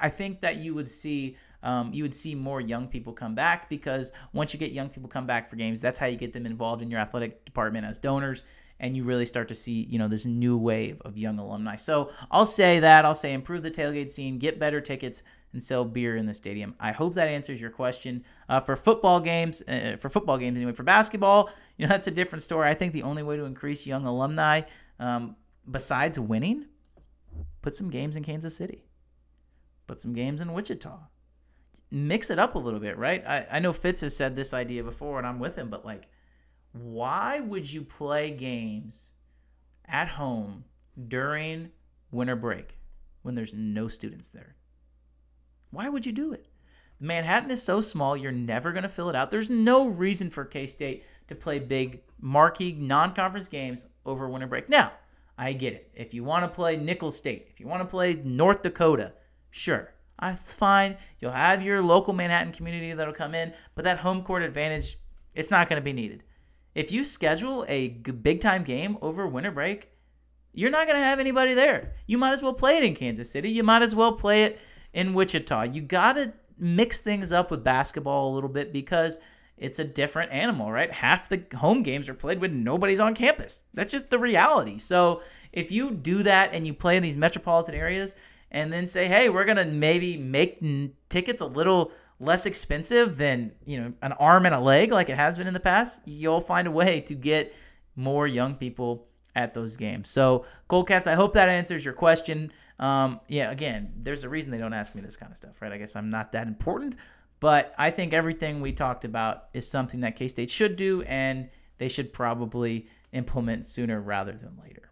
[0.00, 3.68] I think that you would see um, you would see more young people come back
[3.68, 6.46] because once you get young people come back for games, that's how you get them
[6.46, 8.44] involved in your athletic department as donors
[8.80, 11.76] and you really start to see you know this new wave of young alumni.
[11.76, 15.84] So i'll say that i'll say improve the tailgate scene get better tickets and sell
[15.84, 16.74] beer in the stadium.
[16.78, 18.22] I hope that answers your question.
[18.48, 22.12] Uh, for football games uh, for football games anyway for basketball you know that's a
[22.12, 22.68] different story.
[22.68, 24.62] I think the only way to increase young alumni
[24.98, 25.36] um,
[25.70, 26.66] besides winning
[27.62, 28.84] put some games in kansas city.
[29.86, 30.98] Put some games in wichita
[31.90, 33.24] mix it up a little bit, right?
[33.26, 36.08] I, I know Fitz has said this idea before, and I'm with him, but like,
[36.72, 39.12] why would you play games
[39.86, 40.64] at home
[41.08, 41.70] during
[42.10, 42.78] winter break
[43.22, 44.56] when there's no students there?
[45.70, 46.46] Why would you do it?
[47.00, 49.30] Manhattan is so small, you're never going to fill it out.
[49.30, 54.48] There's no reason for K State to play big, marquee, non conference games over winter
[54.48, 54.68] break.
[54.68, 54.92] Now,
[55.36, 55.90] I get it.
[55.94, 59.12] If you want to play Nicholls State, if you want to play North Dakota,
[59.50, 59.94] sure.
[60.20, 60.96] That's fine.
[61.20, 64.98] You'll have your local Manhattan community that'll come in, but that home court advantage,
[65.34, 66.24] it's not going to be needed.
[66.74, 69.90] If you schedule a big time game over winter break,
[70.52, 71.94] you're not going to have anybody there.
[72.06, 73.50] You might as well play it in Kansas City.
[73.50, 74.60] You might as well play it
[74.92, 75.64] in Wichita.
[75.64, 79.18] You got to mix things up with basketball a little bit because
[79.56, 80.92] it's a different animal, right?
[80.92, 83.64] Half the home games are played when nobody's on campus.
[83.74, 84.78] That's just the reality.
[84.78, 88.14] So if you do that and you play in these metropolitan areas,
[88.50, 93.52] and then say, hey, we're gonna maybe make n- tickets a little less expensive than
[93.64, 96.00] you know an arm and a leg like it has been in the past.
[96.04, 97.54] You'll find a way to get
[97.94, 100.08] more young people at those games.
[100.08, 100.44] So,
[100.86, 102.52] Cats, I hope that answers your question.
[102.78, 105.72] Um, yeah, again, there's a reason they don't ask me this kind of stuff, right?
[105.72, 106.96] I guess I'm not that important,
[107.40, 111.50] but I think everything we talked about is something that K State should do, and
[111.78, 114.90] they should probably implement sooner rather than later.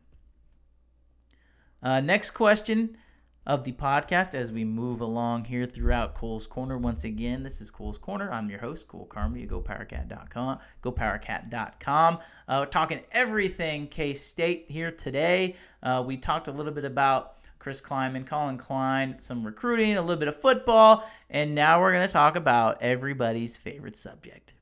[1.82, 2.96] Uh, next question
[3.46, 6.76] of the podcast as we move along here throughout Cole's Corner.
[6.76, 8.30] Once again, this is Cole's Corner.
[8.32, 10.58] I'm your host, Cole Carmody, GoPowerCat.com.
[10.82, 12.18] GoPowerCat.com.
[12.48, 15.54] Uh, we're talking everything K State here today.
[15.82, 20.16] Uh, we talked a little bit about Chris Klieman, Colin Klein, some recruiting, a little
[20.16, 24.54] bit of football, and now we're going to talk about everybody's favorite subject.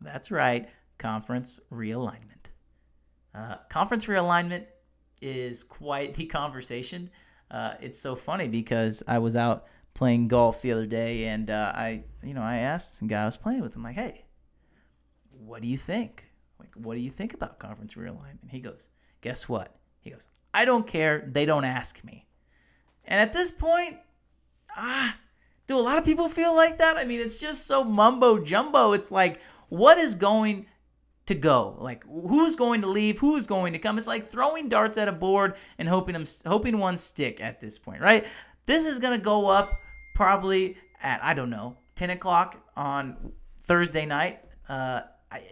[0.00, 0.68] That's right,
[0.98, 2.50] conference realignment.
[3.32, 4.66] Uh, conference realignment
[5.22, 7.10] is quite the conversation
[7.50, 11.72] uh, it's so funny because I was out playing golf the other day, and uh,
[11.74, 14.24] I, you know, I asked some guy I was playing with, I'm like, hey,
[15.30, 16.30] what do you think?
[16.58, 18.42] Like, what do you think about conference realignment?
[18.42, 18.88] And he goes,
[19.20, 19.76] guess what?
[20.00, 21.28] He goes, I don't care.
[21.30, 22.26] They don't ask me.
[23.04, 23.98] And at this point,
[24.76, 25.16] ah,
[25.66, 26.96] do a lot of people feel like that?
[26.96, 28.92] I mean, it's just so mumbo jumbo.
[28.92, 30.66] It's like, what is going
[31.26, 31.76] to go.
[31.78, 33.98] Like who's going to leave, who's going to come.
[33.98, 37.78] It's like throwing darts at a board and hoping them hoping one stick at this
[37.78, 38.26] point, right?
[38.66, 39.80] This is gonna go up
[40.14, 43.32] probably at I don't know 10 o'clock on
[43.62, 44.40] Thursday night.
[44.68, 45.42] Uh, I,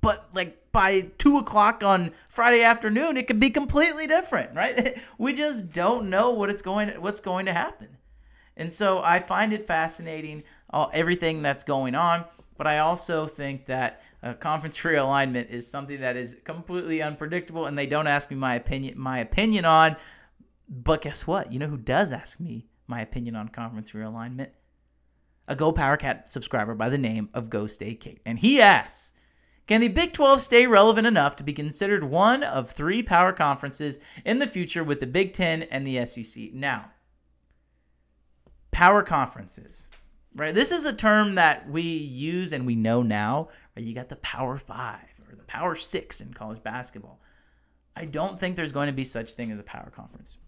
[0.00, 4.98] but like by two o'clock on Friday afternoon, it could be completely different, right?
[5.18, 7.96] we just don't know what it's going what's going to happen,
[8.56, 12.24] and so I find it fascinating all everything that's going on.
[12.56, 17.78] But I also think that uh, conference realignment is something that is completely unpredictable, and
[17.78, 18.98] they don't ask me my opinion.
[18.98, 19.96] My opinion on,
[20.68, 21.52] but guess what?
[21.52, 24.50] You know who does ask me my opinion on conference realignment?
[25.48, 29.12] A Go Power Cat subscriber by the name of Go Stay Kate, and he asks.
[29.66, 34.00] Can the Big 12 stay relevant enough to be considered one of three power conferences
[34.24, 36.52] in the future with the Big 10 and the SEC?
[36.52, 36.90] Now,
[38.72, 39.88] power conferences,
[40.36, 40.54] right?
[40.54, 44.16] This is a term that we use and we know now, or you got the
[44.16, 47.20] Power Five or the Power Six in college basketball.
[47.96, 50.38] I don't think there's going to be such thing as a power conference.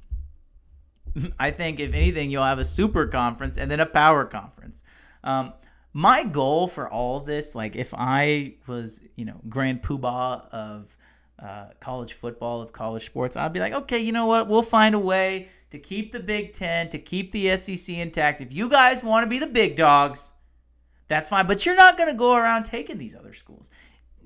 [1.39, 4.85] I think if anything, you'll have a super conference and then a power conference.
[5.25, 5.53] Um,
[5.93, 10.97] my goal for all this, like if I was, you know, grand poobah of
[11.43, 14.49] uh, college football, of college sports, I'd be like, okay, you know what?
[14.49, 18.41] We'll find a way to keep the Big Ten, to keep the SEC intact.
[18.41, 20.33] If you guys want to be the big dogs,
[21.09, 21.47] that's fine.
[21.47, 23.71] But you're not going to go around taking these other schools.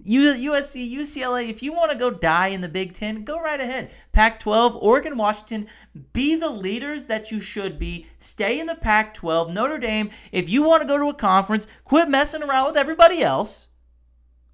[0.06, 3.90] USC, UCLA, if you want to go die in the Big Ten, go right ahead.
[4.12, 5.66] Pac 12, Oregon, Washington,
[6.12, 8.06] be the leaders that you should be.
[8.18, 9.52] Stay in the Pac 12.
[9.52, 13.22] Notre Dame, if you want to go to a conference, quit messing around with everybody
[13.22, 13.68] else.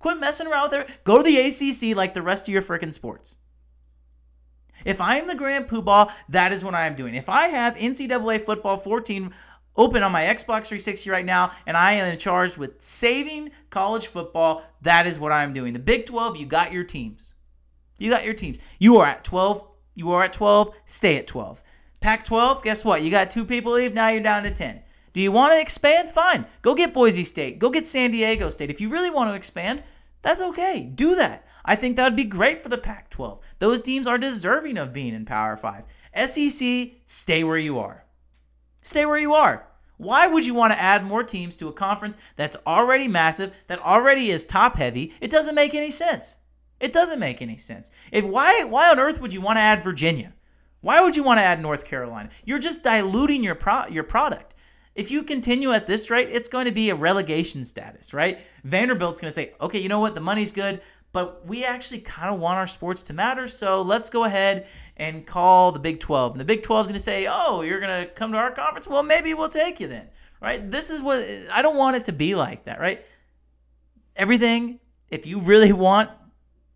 [0.02, 1.04] Quit messing around with it.
[1.04, 3.38] Go to the ACC like the rest of your freaking sports.
[4.84, 7.14] If I am the grand poobah, that is what I am doing.
[7.14, 9.32] If I have NCAA football 14
[9.76, 14.06] open on my Xbox 360 right now, and I am in charge with saving college
[14.06, 14.64] football.
[14.82, 15.72] That is what I'm doing.
[15.72, 17.34] The Big 12, you got your teams.
[17.98, 18.58] You got your teams.
[18.78, 19.66] You are at 12.
[19.94, 20.74] You are at 12.
[20.84, 21.62] Stay at 12.
[22.00, 23.02] Pac 12, guess what?
[23.02, 23.94] You got two people leave.
[23.94, 24.82] Now you're down to 10.
[25.12, 26.10] Do you want to expand?
[26.10, 26.46] Fine.
[26.62, 27.58] Go get Boise State.
[27.58, 28.70] Go get San Diego State.
[28.70, 29.82] If you really want to expand,
[30.22, 30.90] that's okay.
[30.94, 31.46] Do that.
[31.64, 33.40] I think that would be great for the Pac 12.
[33.58, 35.84] Those teams are deserving of being in Power 5.
[36.26, 38.04] SEC, stay where you are.
[38.82, 39.68] Stay where you are.
[39.96, 43.80] Why would you want to add more teams to a conference that's already massive, that
[43.80, 45.12] already is top heavy?
[45.20, 46.38] It doesn't make any sense.
[46.80, 47.92] It doesn't make any sense.
[48.10, 50.34] If why why on earth would you want to add Virginia?
[50.80, 52.30] Why would you want to add North Carolina?
[52.44, 54.51] You're just diluting your pro, your product.
[54.94, 58.40] If you continue at this rate, it's going to be a relegation status, right?
[58.62, 60.14] Vanderbilt's going to say, "Okay, you know what?
[60.14, 63.46] The money's good but we actually kind of want our sports to matter.
[63.46, 66.32] So let's go ahead and call the Big 12.
[66.32, 68.50] And the Big 12 is going to say, oh, you're going to come to our
[68.50, 68.88] conference?
[68.88, 70.08] Well, maybe we'll take you then,
[70.40, 70.70] right?
[70.70, 73.04] This is what I don't want it to be like that, right?
[74.16, 76.10] Everything, if you really want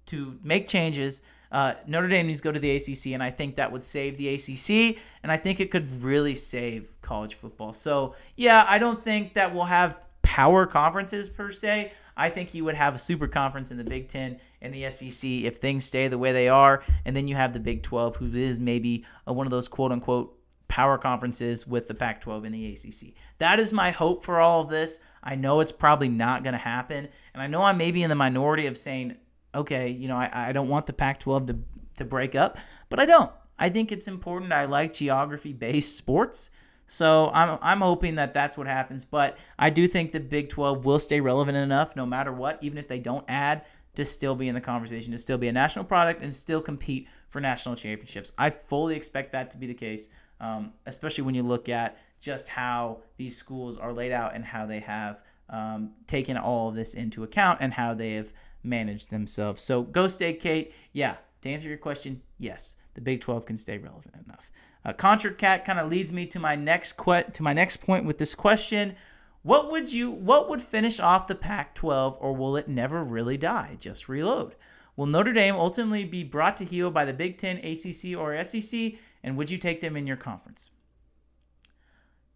[0.07, 3.55] to make changes, uh, Notre Dame needs to go to the ACC, and I think
[3.55, 7.73] that would save the ACC, and I think it could really save college football.
[7.73, 11.93] So, yeah, I don't think that we'll have power conferences per se.
[12.17, 15.31] I think you would have a super conference in the Big Ten and the SEC
[15.31, 18.35] if things stay the way they are, and then you have the Big 12, who
[18.35, 20.37] is maybe one of those quote unquote
[20.69, 23.15] power conferences with the Pac 12 and the ACC.
[23.39, 25.01] That is my hope for all of this.
[25.23, 28.17] I know it's probably not going to happen, and I know I'm maybe in the
[28.17, 29.17] minority of saying,
[29.55, 31.59] okay, you know, I, I don't want the Pac 12 to,
[31.99, 33.33] to break up, but I don't.
[33.59, 34.53] I think it's important.
[34.53, 36.51] I like geography based sports.
[36.87, 40.85] So I'm I'm hoping that that's what happens, but I do think the Big 12
[40.85, 43.65] will stay relevant enough no matter what, even if they don't add
[43.97, 47.09] to still be in the conversation, to still be a national product, and still compete
[47.29, 48.31] for national championships.
[48.39, 50.09] I fully expect that to be the case,
[50.41, 54.67] um, especially when you look at just how these schools are laid out and how
[54.67, 59.63] they have um, taken all of this into account and how they have managed themselves.
[59.63, 60.75] So go State Kate.
[60.93, 64.51] Yeah, to answer your question, yes, the Big 12 can stay relevant enough.
[64.87, 68.05] Uh, Contra Cat kind of leads me to my next que- to my next point
[68.05, 68.95] with this question.
[69.43, 73.77] What would you what would finish off the Pac-12 or will it never really die?
[73.81, 74.55] Just reload.
[74.95, 78.95] Will Notre Dame ultimately be brought to heel by the Big 10, ACC or SEC
[79.25, 80.71] and would you take them in your conference?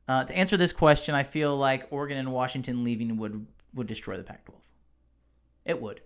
[0.09, 4.17] Uh, to answer this question, I feel like Oregon and Washington leaving would would destroy
[4.17, 4.55] the Pac-12.
[5.65, 6.01] It would.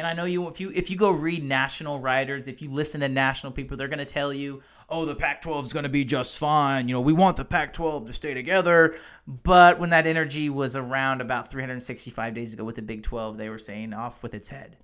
[0.00, 3.02] And I know you if you if you go read national writers, if you listen
[3.02, 6.06] to national people, they're going to tell you, "Oh, the Pac-12 is going to be
[6.06, 6.88] just fine.
[6.88, 8.94] You know, we want the Pac-12 to stay together."
[9.26, 13.50] But when that energy was around about 365 days ago with the Big 12, they
[13.50, 14.78] were saying off with its head.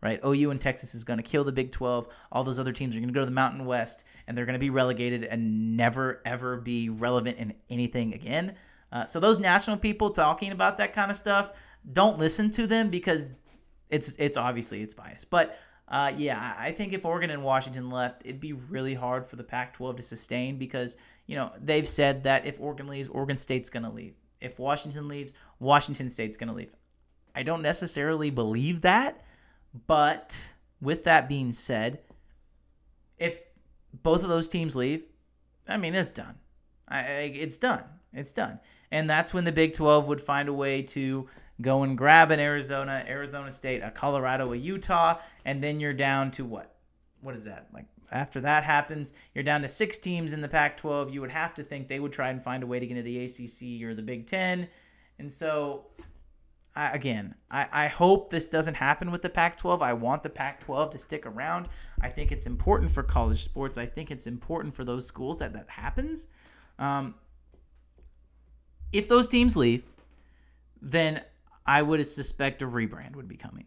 [0.00, 0.18] Right?
[0.24, 2.08] OU and Texas is going to kill the Big 12.
[2.32, 4.54] All those other teams are going to go to the Mountain West and they're going
[4.54, 8.54] to be relegated and never ever be relevant in anything again.
[8.90, 11.52] Uh, so those national people talking about that kind of stuff,
[11.92, 13.32] don't listen to them because
[13.92, 15.30] it's it's obviously it's biased.
[15.30, 19.36] But uh, yeah, I think if Oregon and Washington left, it'd be really hard for
[19.36, 23.70] the Pac-12 to sustain because you know they've said that if Oregon leaves, Oregon State's
[23.70, 24.14] to leave.
[24.40, 26.74] If Washington leaves, Washington State's to leave.
[27.34, 29.24] I don't necessarily believe that,
[29.86, 32.00] but with that being said,
[33.18, 33.38] if
[34.02, 35.04] both of those teams leave,
[35.68, 36.36] I mean it's done.
[36.88, 37.00] I,
[37.34, 37.84] it's done.
[38.12, 38.58] It's done.
[38.90, 41.28] And that's when the Big 12 would find a way to
[41.60, 46.30] go and grab an Arizona, Arizona State, a Colorado, a Utah, and then you're down
[46.32, 46.74] to what?
[47.20, 47.68] What is that?
[47.72, 51.12] Like after that happens, you're down to six teams in the Pac 12.
[51.12, 53.02] You would have to think they would try and find a way to get into
[53.02, 54.68] the ACC or the Big Ten.
[55.18, 55.86] And so,
[56.74, 59.82] I, again, I, I hope this doesn't happen with the Pac 12.
[59.82, 61.68] I want the Pac 12 to stick around.
[62.00, 63.78] I think it's important for college sports.
[63.78, 66.26] I think it's important for those schools that that happens.
[66.78, 67.14] Um,
[68.92, 69.84] if those teams leave,
[70.82, 71.22] then
[71.66, 73.66] I would suspect a rebrand would be coming.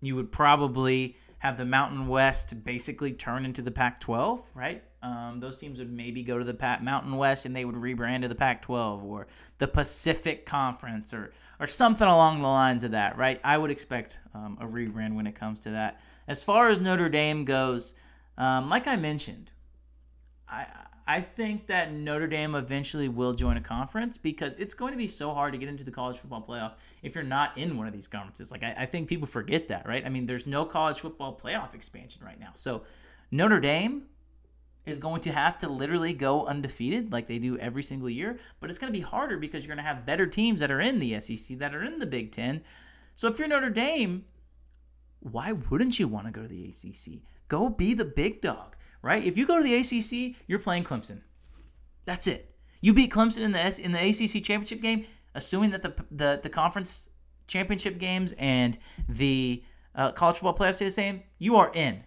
[0.00, 4.82] You would probably have the Mountain West basically turn into the Pac 12, right?
[5.02, 8.22] Um, those teams would maybe go to the Pat Mountain West and they would rebrand
[8.22, 9.26] to the Pac 12 or
[9.58, 13.40] the Pacific Conference or, or something along the lines of that, right?
[13.42, 16.00] I would expect um, a rebrand when it comes to that.
[16.28, 17.94] As far as Notre Dame goes,
[18.38, 19.50] um, like I mentioned,
[20.48, 20.66] I,
[21.06, 25.08] I think that Notre Dame eventually will join a conference because it's going to be
[25.08, 27.92] so hard to get into the college football playoff if you're not in one of
[27.92, 28.52] these conferences.
[28.52, 30.04] Like, I, I think people forget that, right?
[30.06, 32.50] I mean, there's no college football playoff expansion right now.
[32.54, 32.82] So,
[33.32, 34.04] Notre Dame
[34.86, 38.70] is going to have to literally go undefeated like they do every single year, but
[38.70, 41.00] it's going to be harder because you're going to have better teams that are in
[41.00, 42.62] the SEC, that are in the Big Ten.
[43.16, 44.24] So, if you're Notre Dame,
[45.18, 47.22] why wouldn't you want to go to the ACC?
[47.48, 49.22] Go be the big dog right?
[49.22, 51.20] If you go to the ACC, you're playing Clemson.
[52.04, 52.54] That's it.
[52.80, 56.40] You beat Clemson in the S- in the ACC championship game, assuming that the the,
[56.42, 57.10] the conference
[57.46, 59.62] championship games and the
[59.94, 61.22] uh, college football playoffs stay the same.
[61.38, 62.02] You are in,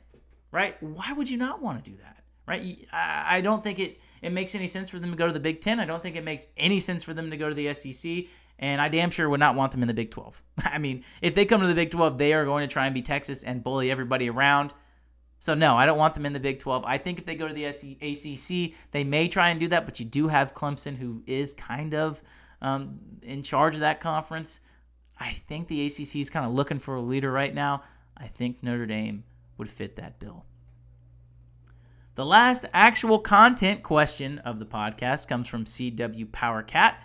[0.51, 0.81] right?
[0.81, 2.87] Why would you not want to do that, right?
[2.91, 5.39] I, I don't think it it makes any sense for them to go to the
[5.39, 5.79] Big Ten.
[5.79, 8.25] I don't think it makes any sense for them to go to the SEC.
[8.57, 10.41] And I damn sure would not want them in the Big 12.
[10.63, 12.95] I mean, if they come to the Big 12, they are going to try and
[12.95, 14.73] be Texas and bully everybody around.
[15.45, 16.85] So no, I don't want them in the Big 12.
[16.87, 19.99] I think if they go to the ACC, they may try and do that, but
[19.99, 22.23] you do have Clemson, who is kind of
[22.63, 24.59] um, in charge of that conference.
[25.19, 27.83] I think the ACC is kind of looking for a leader right now.
[28.17, 29.23] I think Notre Dame
[29.59, 30.45] would fit that bill.
[32.15, 37.03] The last actual content question of the podcast comes from CW Power Cat.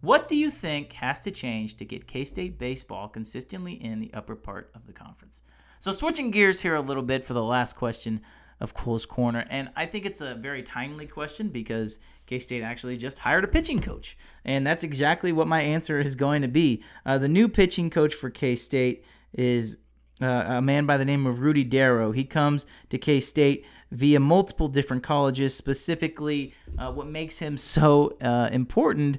[0.00, 4.14] What do you think has to change to get K State baseball consistently in the
[4.14, 5.42] upper part of the conference?
[5.84, 8.22] So switching gears here a little bit for the last question
[8.58, 12.96] of Cole's Corner, and I think it's a very timely question because K State actually
[12.96, 14.16] just hired a pitching coach,
[14.46, 16.82] and that's exactly what my answer is going to be.
[17.04, 19.04] Uh, the new pitching coach for K State
[19.34, 19.76] is
[20.22, 22.12] uh, a man by the name of Rudy Darrow.
[22.12, 25.54] He comes to K State via multiple different colleges.
[25.54, 29.18] Specifically, uh, what makes him so uh, important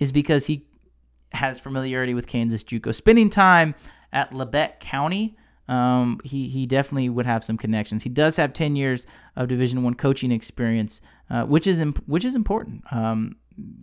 [0.00, 0.66] is because he
[1.32, 3.74] has familiarity with Kansas JUCO, spending time
[4.10, 5.36] at Labette County
[5.68, 8.02] um, he he definitely would have some connections.
[8.02, 9.06] He does have ten years
[9.36, 11.00] of Division One coaching experience,
[11.30, 12.82] uh, which is imp- which is important.
[12.90, 13.36] Um,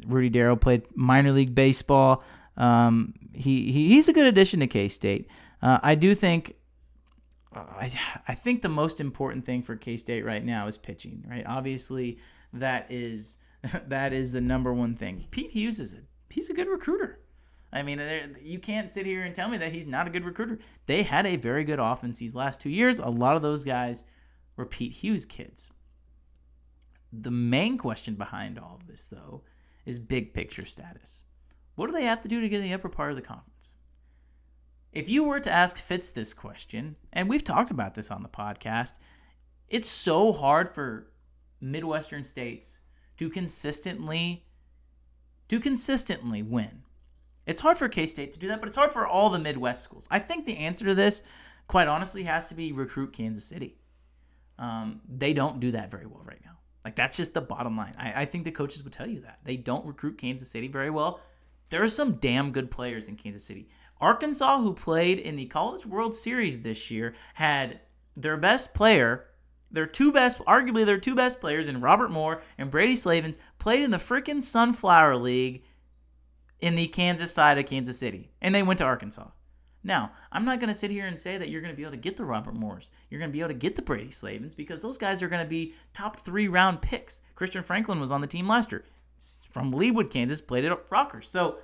[0.08, 2.24] Rudy Darrow played minor league baseball.
[2.58, 5.28] Um, he, he he's a good addition to K State.
[5.62, 6.56] Uh, I do think.
[7.52, 7.92] I,
[8.28, 11.26] I think the most important thing for K State right now is pitching.
[11.28, 12.20] Right, obviously
[12.54, 13.38] that is
[13.88, 15.26] that is the number one thing.
[15.32, 16.00] Pete Hughes is a
[16.30, 17.20] he's a good recruiter.
[17.72, 18.02] I mean,
[18.42, 20.60] you can't sit here and tell me that he's not a good recruiter.
[20.88, 23.00] They had a very good offense these last two years.
[23.00, 24.06] A lot of those guys
[24.56, 25.70] were Pete Hughes kids.
[27.14, 29.44] The main question behind all of this, though,
[29.86, 31.24] is big picture status.
[31.76, 33.74] What do they have to do to get in the upper part of the conference?
[34.92, 38.30] If you were to ask Fitz this question, and we've talked about this on the
[38.30, 38.96] podcast,
[39.68, 41.12] it's so hard for
[41.62, 42.80] Midwestern states
[43.18, 44.46] to consistently
[45.48, 46.84] to consistently win.
[47.50, 49.84] It's hard for K State to do that, but it's hard for all the Midwest
[49.84, 50.08] schools.
[50.12, 51.24] I think the answer to this,
[51.68, 53.76] quite honestly, has to be recruit Kansas City.
[54.60, 56.60] Um, they don't do that very well right now.
[56.86, 57.96] Like that's just the bottom line.
[57.98, 60.92] I, I think the coaches would tell you that they don't recruit Kansas City very
[60.92, 61.22] well.
[61.72, 63.68] There are some damn good players in Kansas City.
[64.00, 67.80] Arkansas, who played in the College World Series this year, had
[68.16, 69.26] their best player
[69.72, 73.84] their two best, arguably their two best players in Robert Moore and Brady Slavens played
[73.84, 75.64] in the freaking Sunflower League
[76.62, 78.32] in the Kansas side of Kansas City.
[78.42, 79.30] And they went to Arkansas.
[79.84, 81.94] Now, I'm not going to sit here and say that you're going to be able
[81.94, 82.92] to get the Robert Moores.
[83.10, 85.44] You're going to be able to get the Brady Slavens because those guys are going
[85.44, 87.22] to be top three round picks.
[87.36, 88.84] Christian Franklin was on the team last year
[89.52, 91.26] from Leawood, Kansas, played at Rockhurst.
[91.26, 91.60] So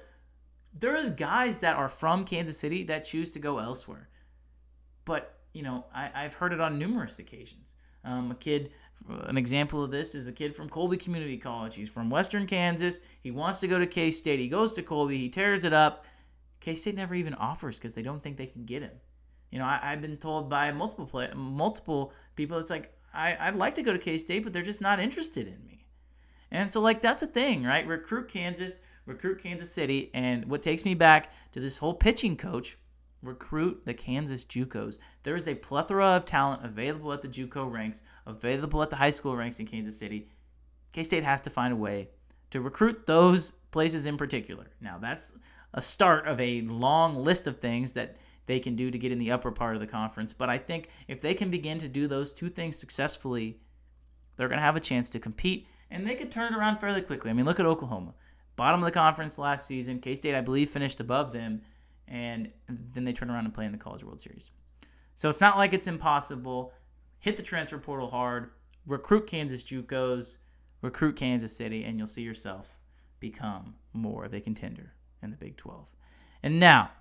[0.77, 4.09] there are guys that are from Kansas City that choose to go elsewhere.
[5.03, 7.75] But, you know, I, I've heard it on numerous occasions.
[8.03, 8.71] Um, a kid,
[9.07, 11.75] an example of this is a kid from Colby Community College.
[11.75, 13.01] He's from Western Kansas.
[13.21, 14.39] He wants to go to K State.
[14.39, 15.17] He goes to Colby.
[15.17, 16.05] He tears it up.
[16.59, 18.91] K State never even offers because they don't think they can get him.
[19.51, 23.55] You know, I, have been told by multiple play, multiple people, it's like I, I'd
[23.55, 25.85] like to go to K State, but they're just not interested in me.
[26.51, 27.85] And so, like, that's a thing, right?
[27.85, 30.11] Recruit Kansas, recruit Kansas City.
[30.13, 32.77] And what takes me back to this whole pitching coach
[33.25, 34.99] recruit the Kansas JUCOs.
[35.23, 39.11] There is a plethora of talent available at the JUCO ranks, available at the high
[39.11, 40.29] school ranks in Kansas City.
[40.91, 42.09] K State has to find a way
[42.51, 44.67] to recruit those places in particular.
[44.79, 45.33] Now, that's
[45.73, 48.15] a start of a long list of things that
[48.45, 50.33] they can do to get in the upper part of the conference.
[50.33, 53.59] But I think if they can begin to do those two things successfully,
[54.35, 57.01] they're going to have a chance to compete and they could turn it around fairly
[57.01, 57.29] quickly.
[57.29, 58.13] I mean, look at Oklahoma.
[58.55, 59.99] Bottom of the conference last season.
[59.99, 61.61] K State, I believe, finished above them
[62.07, 62.51] and
[62.93, 64.51] then they turn around and play in the College World Series.
[65.15, 66.73] So it's not like it's impossible.
[67.19, 68.51] Hit the transfer portal hard,
[68.85, 70.39] recruit Kansas JUCOs,
[70.81, 72.77] recruit Kansas City, and you'll see yourself
[73.19, 74.93] become more of a contender
[75.23, 75.87] in the Big 12.
[76.43, 76.91] And now,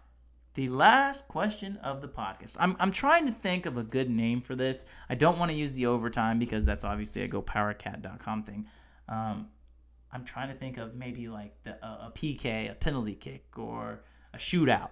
[0.55, 2.57] the last question of the podcast.
[2.61, 4.87] I'm, I'm trying to think of a good name for this.
[5.09, 8.67] I don't want to use the overtime because that's obviously a gopowercat.com thing.
[9.09, 9.49] Um,
[10.13, 14.05] I'm trying to think of maybe like the, a, a PK, a penalty kick, or
[14.35, 14.91] a shootout.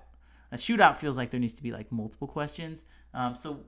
[0.50, 2.84] A shootout feels like there needs to be like multiple questions.
[3.14, 3.60] Um, so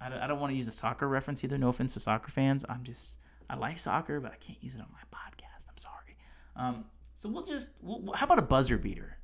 [0.00, 1.58] I, I don't want to use a soccer reference either.
[1.58, 2.64] No offense to soccer fans.
[2.68, 3.18] I'm just
[3.48, 5.66] I like soccer, but I can't use it on my podcast.
[5.68, 6.16] I'm sorry.
[6.56, 9.18] Um, so we'll just we'll, how about a buzzer beater?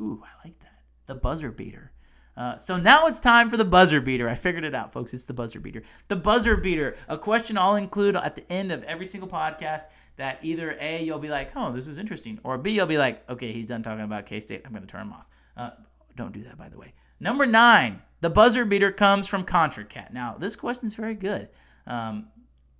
[0.00, 0.80] Ooh, I like that.
[1.06, 1.92] The buzzer beater.
[2.36, 4.28] Uh, so now it's time for the buzzer beater.
[4.28, 5.14] I figured it out, folks.
[5.14, 5.82] It's the buzzer beater.
[6.08, 9.82] The buzzer beater, a question I'll include at the end of every single podcast
[10.16, 13.28] that either A, you'll be like, oh, this is interesting, or B, you'll be like,
[13.30, 14.62] okay, he's done talking about K State.
[14.64, 15.28] I'm going to turn him off.
[15.56, 15.70] Uh,
[16.16, 16.94] don't do that, by the way.
[17.20, 20.12] Number nine, the buzzer beater comes from ContraCat.
[20.12, 21.48] Now, this question is very good.
[21.86, 22.28] Um,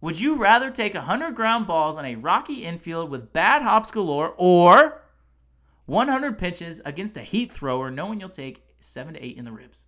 [0.01, 4.35] would you rather take 100 ground balls on a rocky infield with bad hops galore
[4.37, 5.03] or
[5.87, 9.87] 100 pitches against a heat thrower knowing you'll take 7 to 8 in the ribs?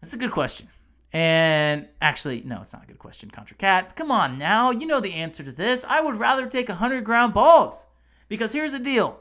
[0.00, 0.68] That's a good question.
[1.12, 3.96] And actually, no, it's not a good question, ContraCat.
[3.96, 5.84] Come on now, you know the answer to this.
[5.88, 7.86] I would rather take 100 ground balls.
[8.28, 9.20] Because here's the deal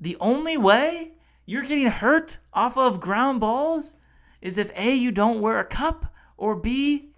[0.00, 1.12] the only way
[1.46, 3.96] you're getting hurt off of ground balls
[4.40, 7.10] is if A, you don't wear a cup, or B,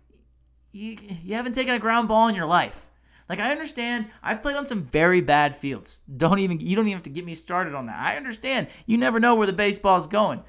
[0.72, 2.88] you, you haven't taken a ground ball in your life.
[3.28, 6.02] Like I understand, I've played on some very bad fields.
[6.16, 7.96] Don't even you don't even have to get me started on that.
[7.96, 8.66] I understand.
[8.86, 10.42] You never know where the baseball's going.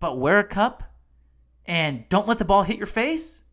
[0.00, 0.82] But wear a cup
[1.64, 3.44] and don't let the ball hit your face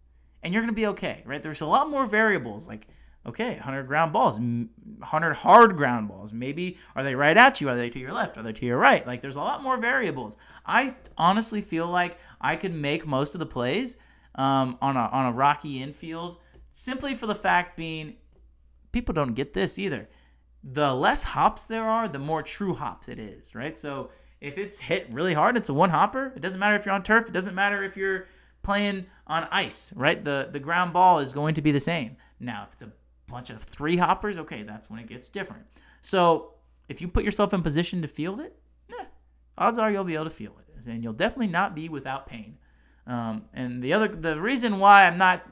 [0.41, 1.43] and you're going to be okay, right?
[1.43, 2.88] There's a lot more variables like
[3.24, 6.34] Okay, 100 ground balls, 100 hard ground balls.
[6.34, 7.69] Maybe are they right at you?
[7.69, 8.36] Are they to your left?
[8.36, 9.05] Are they to your right?
[9.05, 10.38] Like there's a lot more variables.
[10.65, 13.95] I honestly feel like I could make most of the plays
[14.34, 16.38] um, on a on a rocky infield
[16.72, 18.15] simply for the fact being
[18.91, 20.09] people don't get this either.
[20.63, 23.78] The less hops there are, the more true hops it is, right?
[23.78, 24.09] So
[24.39, 26.34] if it's hit really hard, it's a one hopper.
[26.36, 27.28] It doesn't matter if you're on turf.
[27.28, 28.28] It doesn't matter if you're
[28.63, 30.24] playing on ice, right?
[30.24, 32.17] The the ground ball is going to be the same.
[32.39, 32.91] Now, if it's a
[33.32, 35.63] bunch of three hoppers, okay, that's when it gets different.
[36.01, 36.53] So
[36.89, 38.55] if you put yourself in position to field it,
[38.91, 39.05] eh,
[39.57, 42.57] odds are you'll be able to feel it, and you'll definitely not be without pain.
[43.07, 45.43] Um, and the other, the reason why I'm not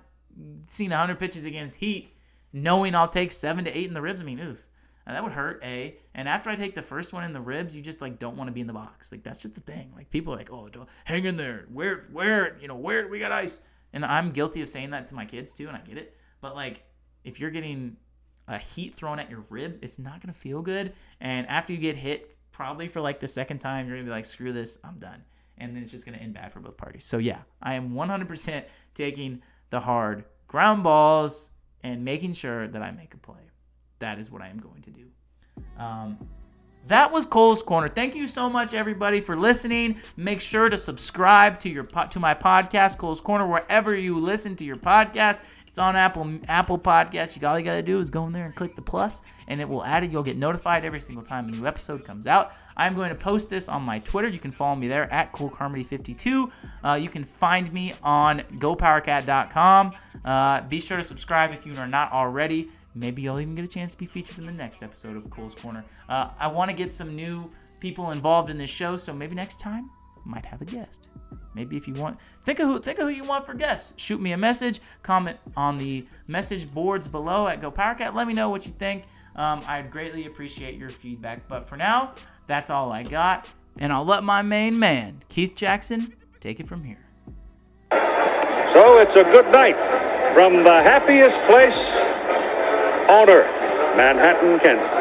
[0.66, 2.16] seeing 100 pitches against Heat,
[2.54, 4.66] knowing I'll take seven to eight in the ribs, I mean, oof,
[5.14, 5.98] that would hurt, A.
[6.14, 8.48] And after I take the first one in the ribs, you just like don't want
[8.48, 9.12] to be in the box.
[9.12, 9.92] Like that's just the thing.
[9.96, 10.70] Like people are like, oh,
[11.04, 11.66] hang in there.
[11.72, 13.62] Where, where, you know, where we got ice.
[13.92, 16.16] And I'm guilty of saying that to my kids too, and I get it.
[16.42, 16.84] But like,
[17.24, 17.98] if you're getting
[18.48, 20.94] a heat thrown at your ribs, it's not gonna feel good.
[21.20, 24.26] And after you get hit, probably for like the second time, you're gonna be like,
[24.26, 25.24] screw this, I'm done.
[25.58, 27.06] And then it's just gonna end bad for both parties.
[27.06, 31.52] So yeah, I am 100% taking the hard ground balls
[31.84, 33.50] and making sure that I make a play
[34.00, 35.06] that is what I am going to do.
[35.78, 36.18] Um,
[36.88, 37.90] that was Cole's Corner.
[37.90, 40.00] Thank you so much, everybody, for listening.
[40.16, 44.66] Make sure to subscribe to your to my podcast, Cole's Corner, wherever you listen to
[44.66, 45.46] your podcast.
[45.70, 47.40] It's on Apple Apple Podcasts.
[47.40, 49.70] You all you gotta do is go in there and click the plus, and it
[49.70, 50.12] will add it.
[50.12, 52.54] You'll get notified every single time a new episode comes out.
[52.76, 54.28] I'm going to post this on my Twitter.
[54.28, 56.52] You can follow me there at ColeCarmody52.
[56.84, 59.94] Uh, you can find me on GoPowerCat.com.
[60.26, 62.72] Uh, be sure to subscribe if you are not already.
[62.96, 65.54] Maybe you'll even get a chance to be featured in the next episode of Cole's
[65.54, 65.86] Corner.
[66.08, 69.60] Uh, I want to get some new people involved in this show, so maybe next
[69.60, 69.92] time
[70.30, 71.10] might have a guest.
[71.54, 73.94] Maybe if you want, think of who think of who you want for guests.
[73.98, 78.14] Shoot me a message, comment on the message boards below at Go Powercat.
[78.14, 79.04] Let me know what you think.
[79.36, 81.48] Um, I'd greatly appreciate your feedback.
[81.48, 82.14] But for now,
[82.48, 86.84] that's all I got, and I'll let my main man, Keith Jackson, take it from
[86.84, 87.06] here.
[87.92, 89.78] So it's a good night
[90.34, 91.76] from the happiest place
[93.10, 93.52] on earth,
[93.98, 94.99] Manhattan, Kansas.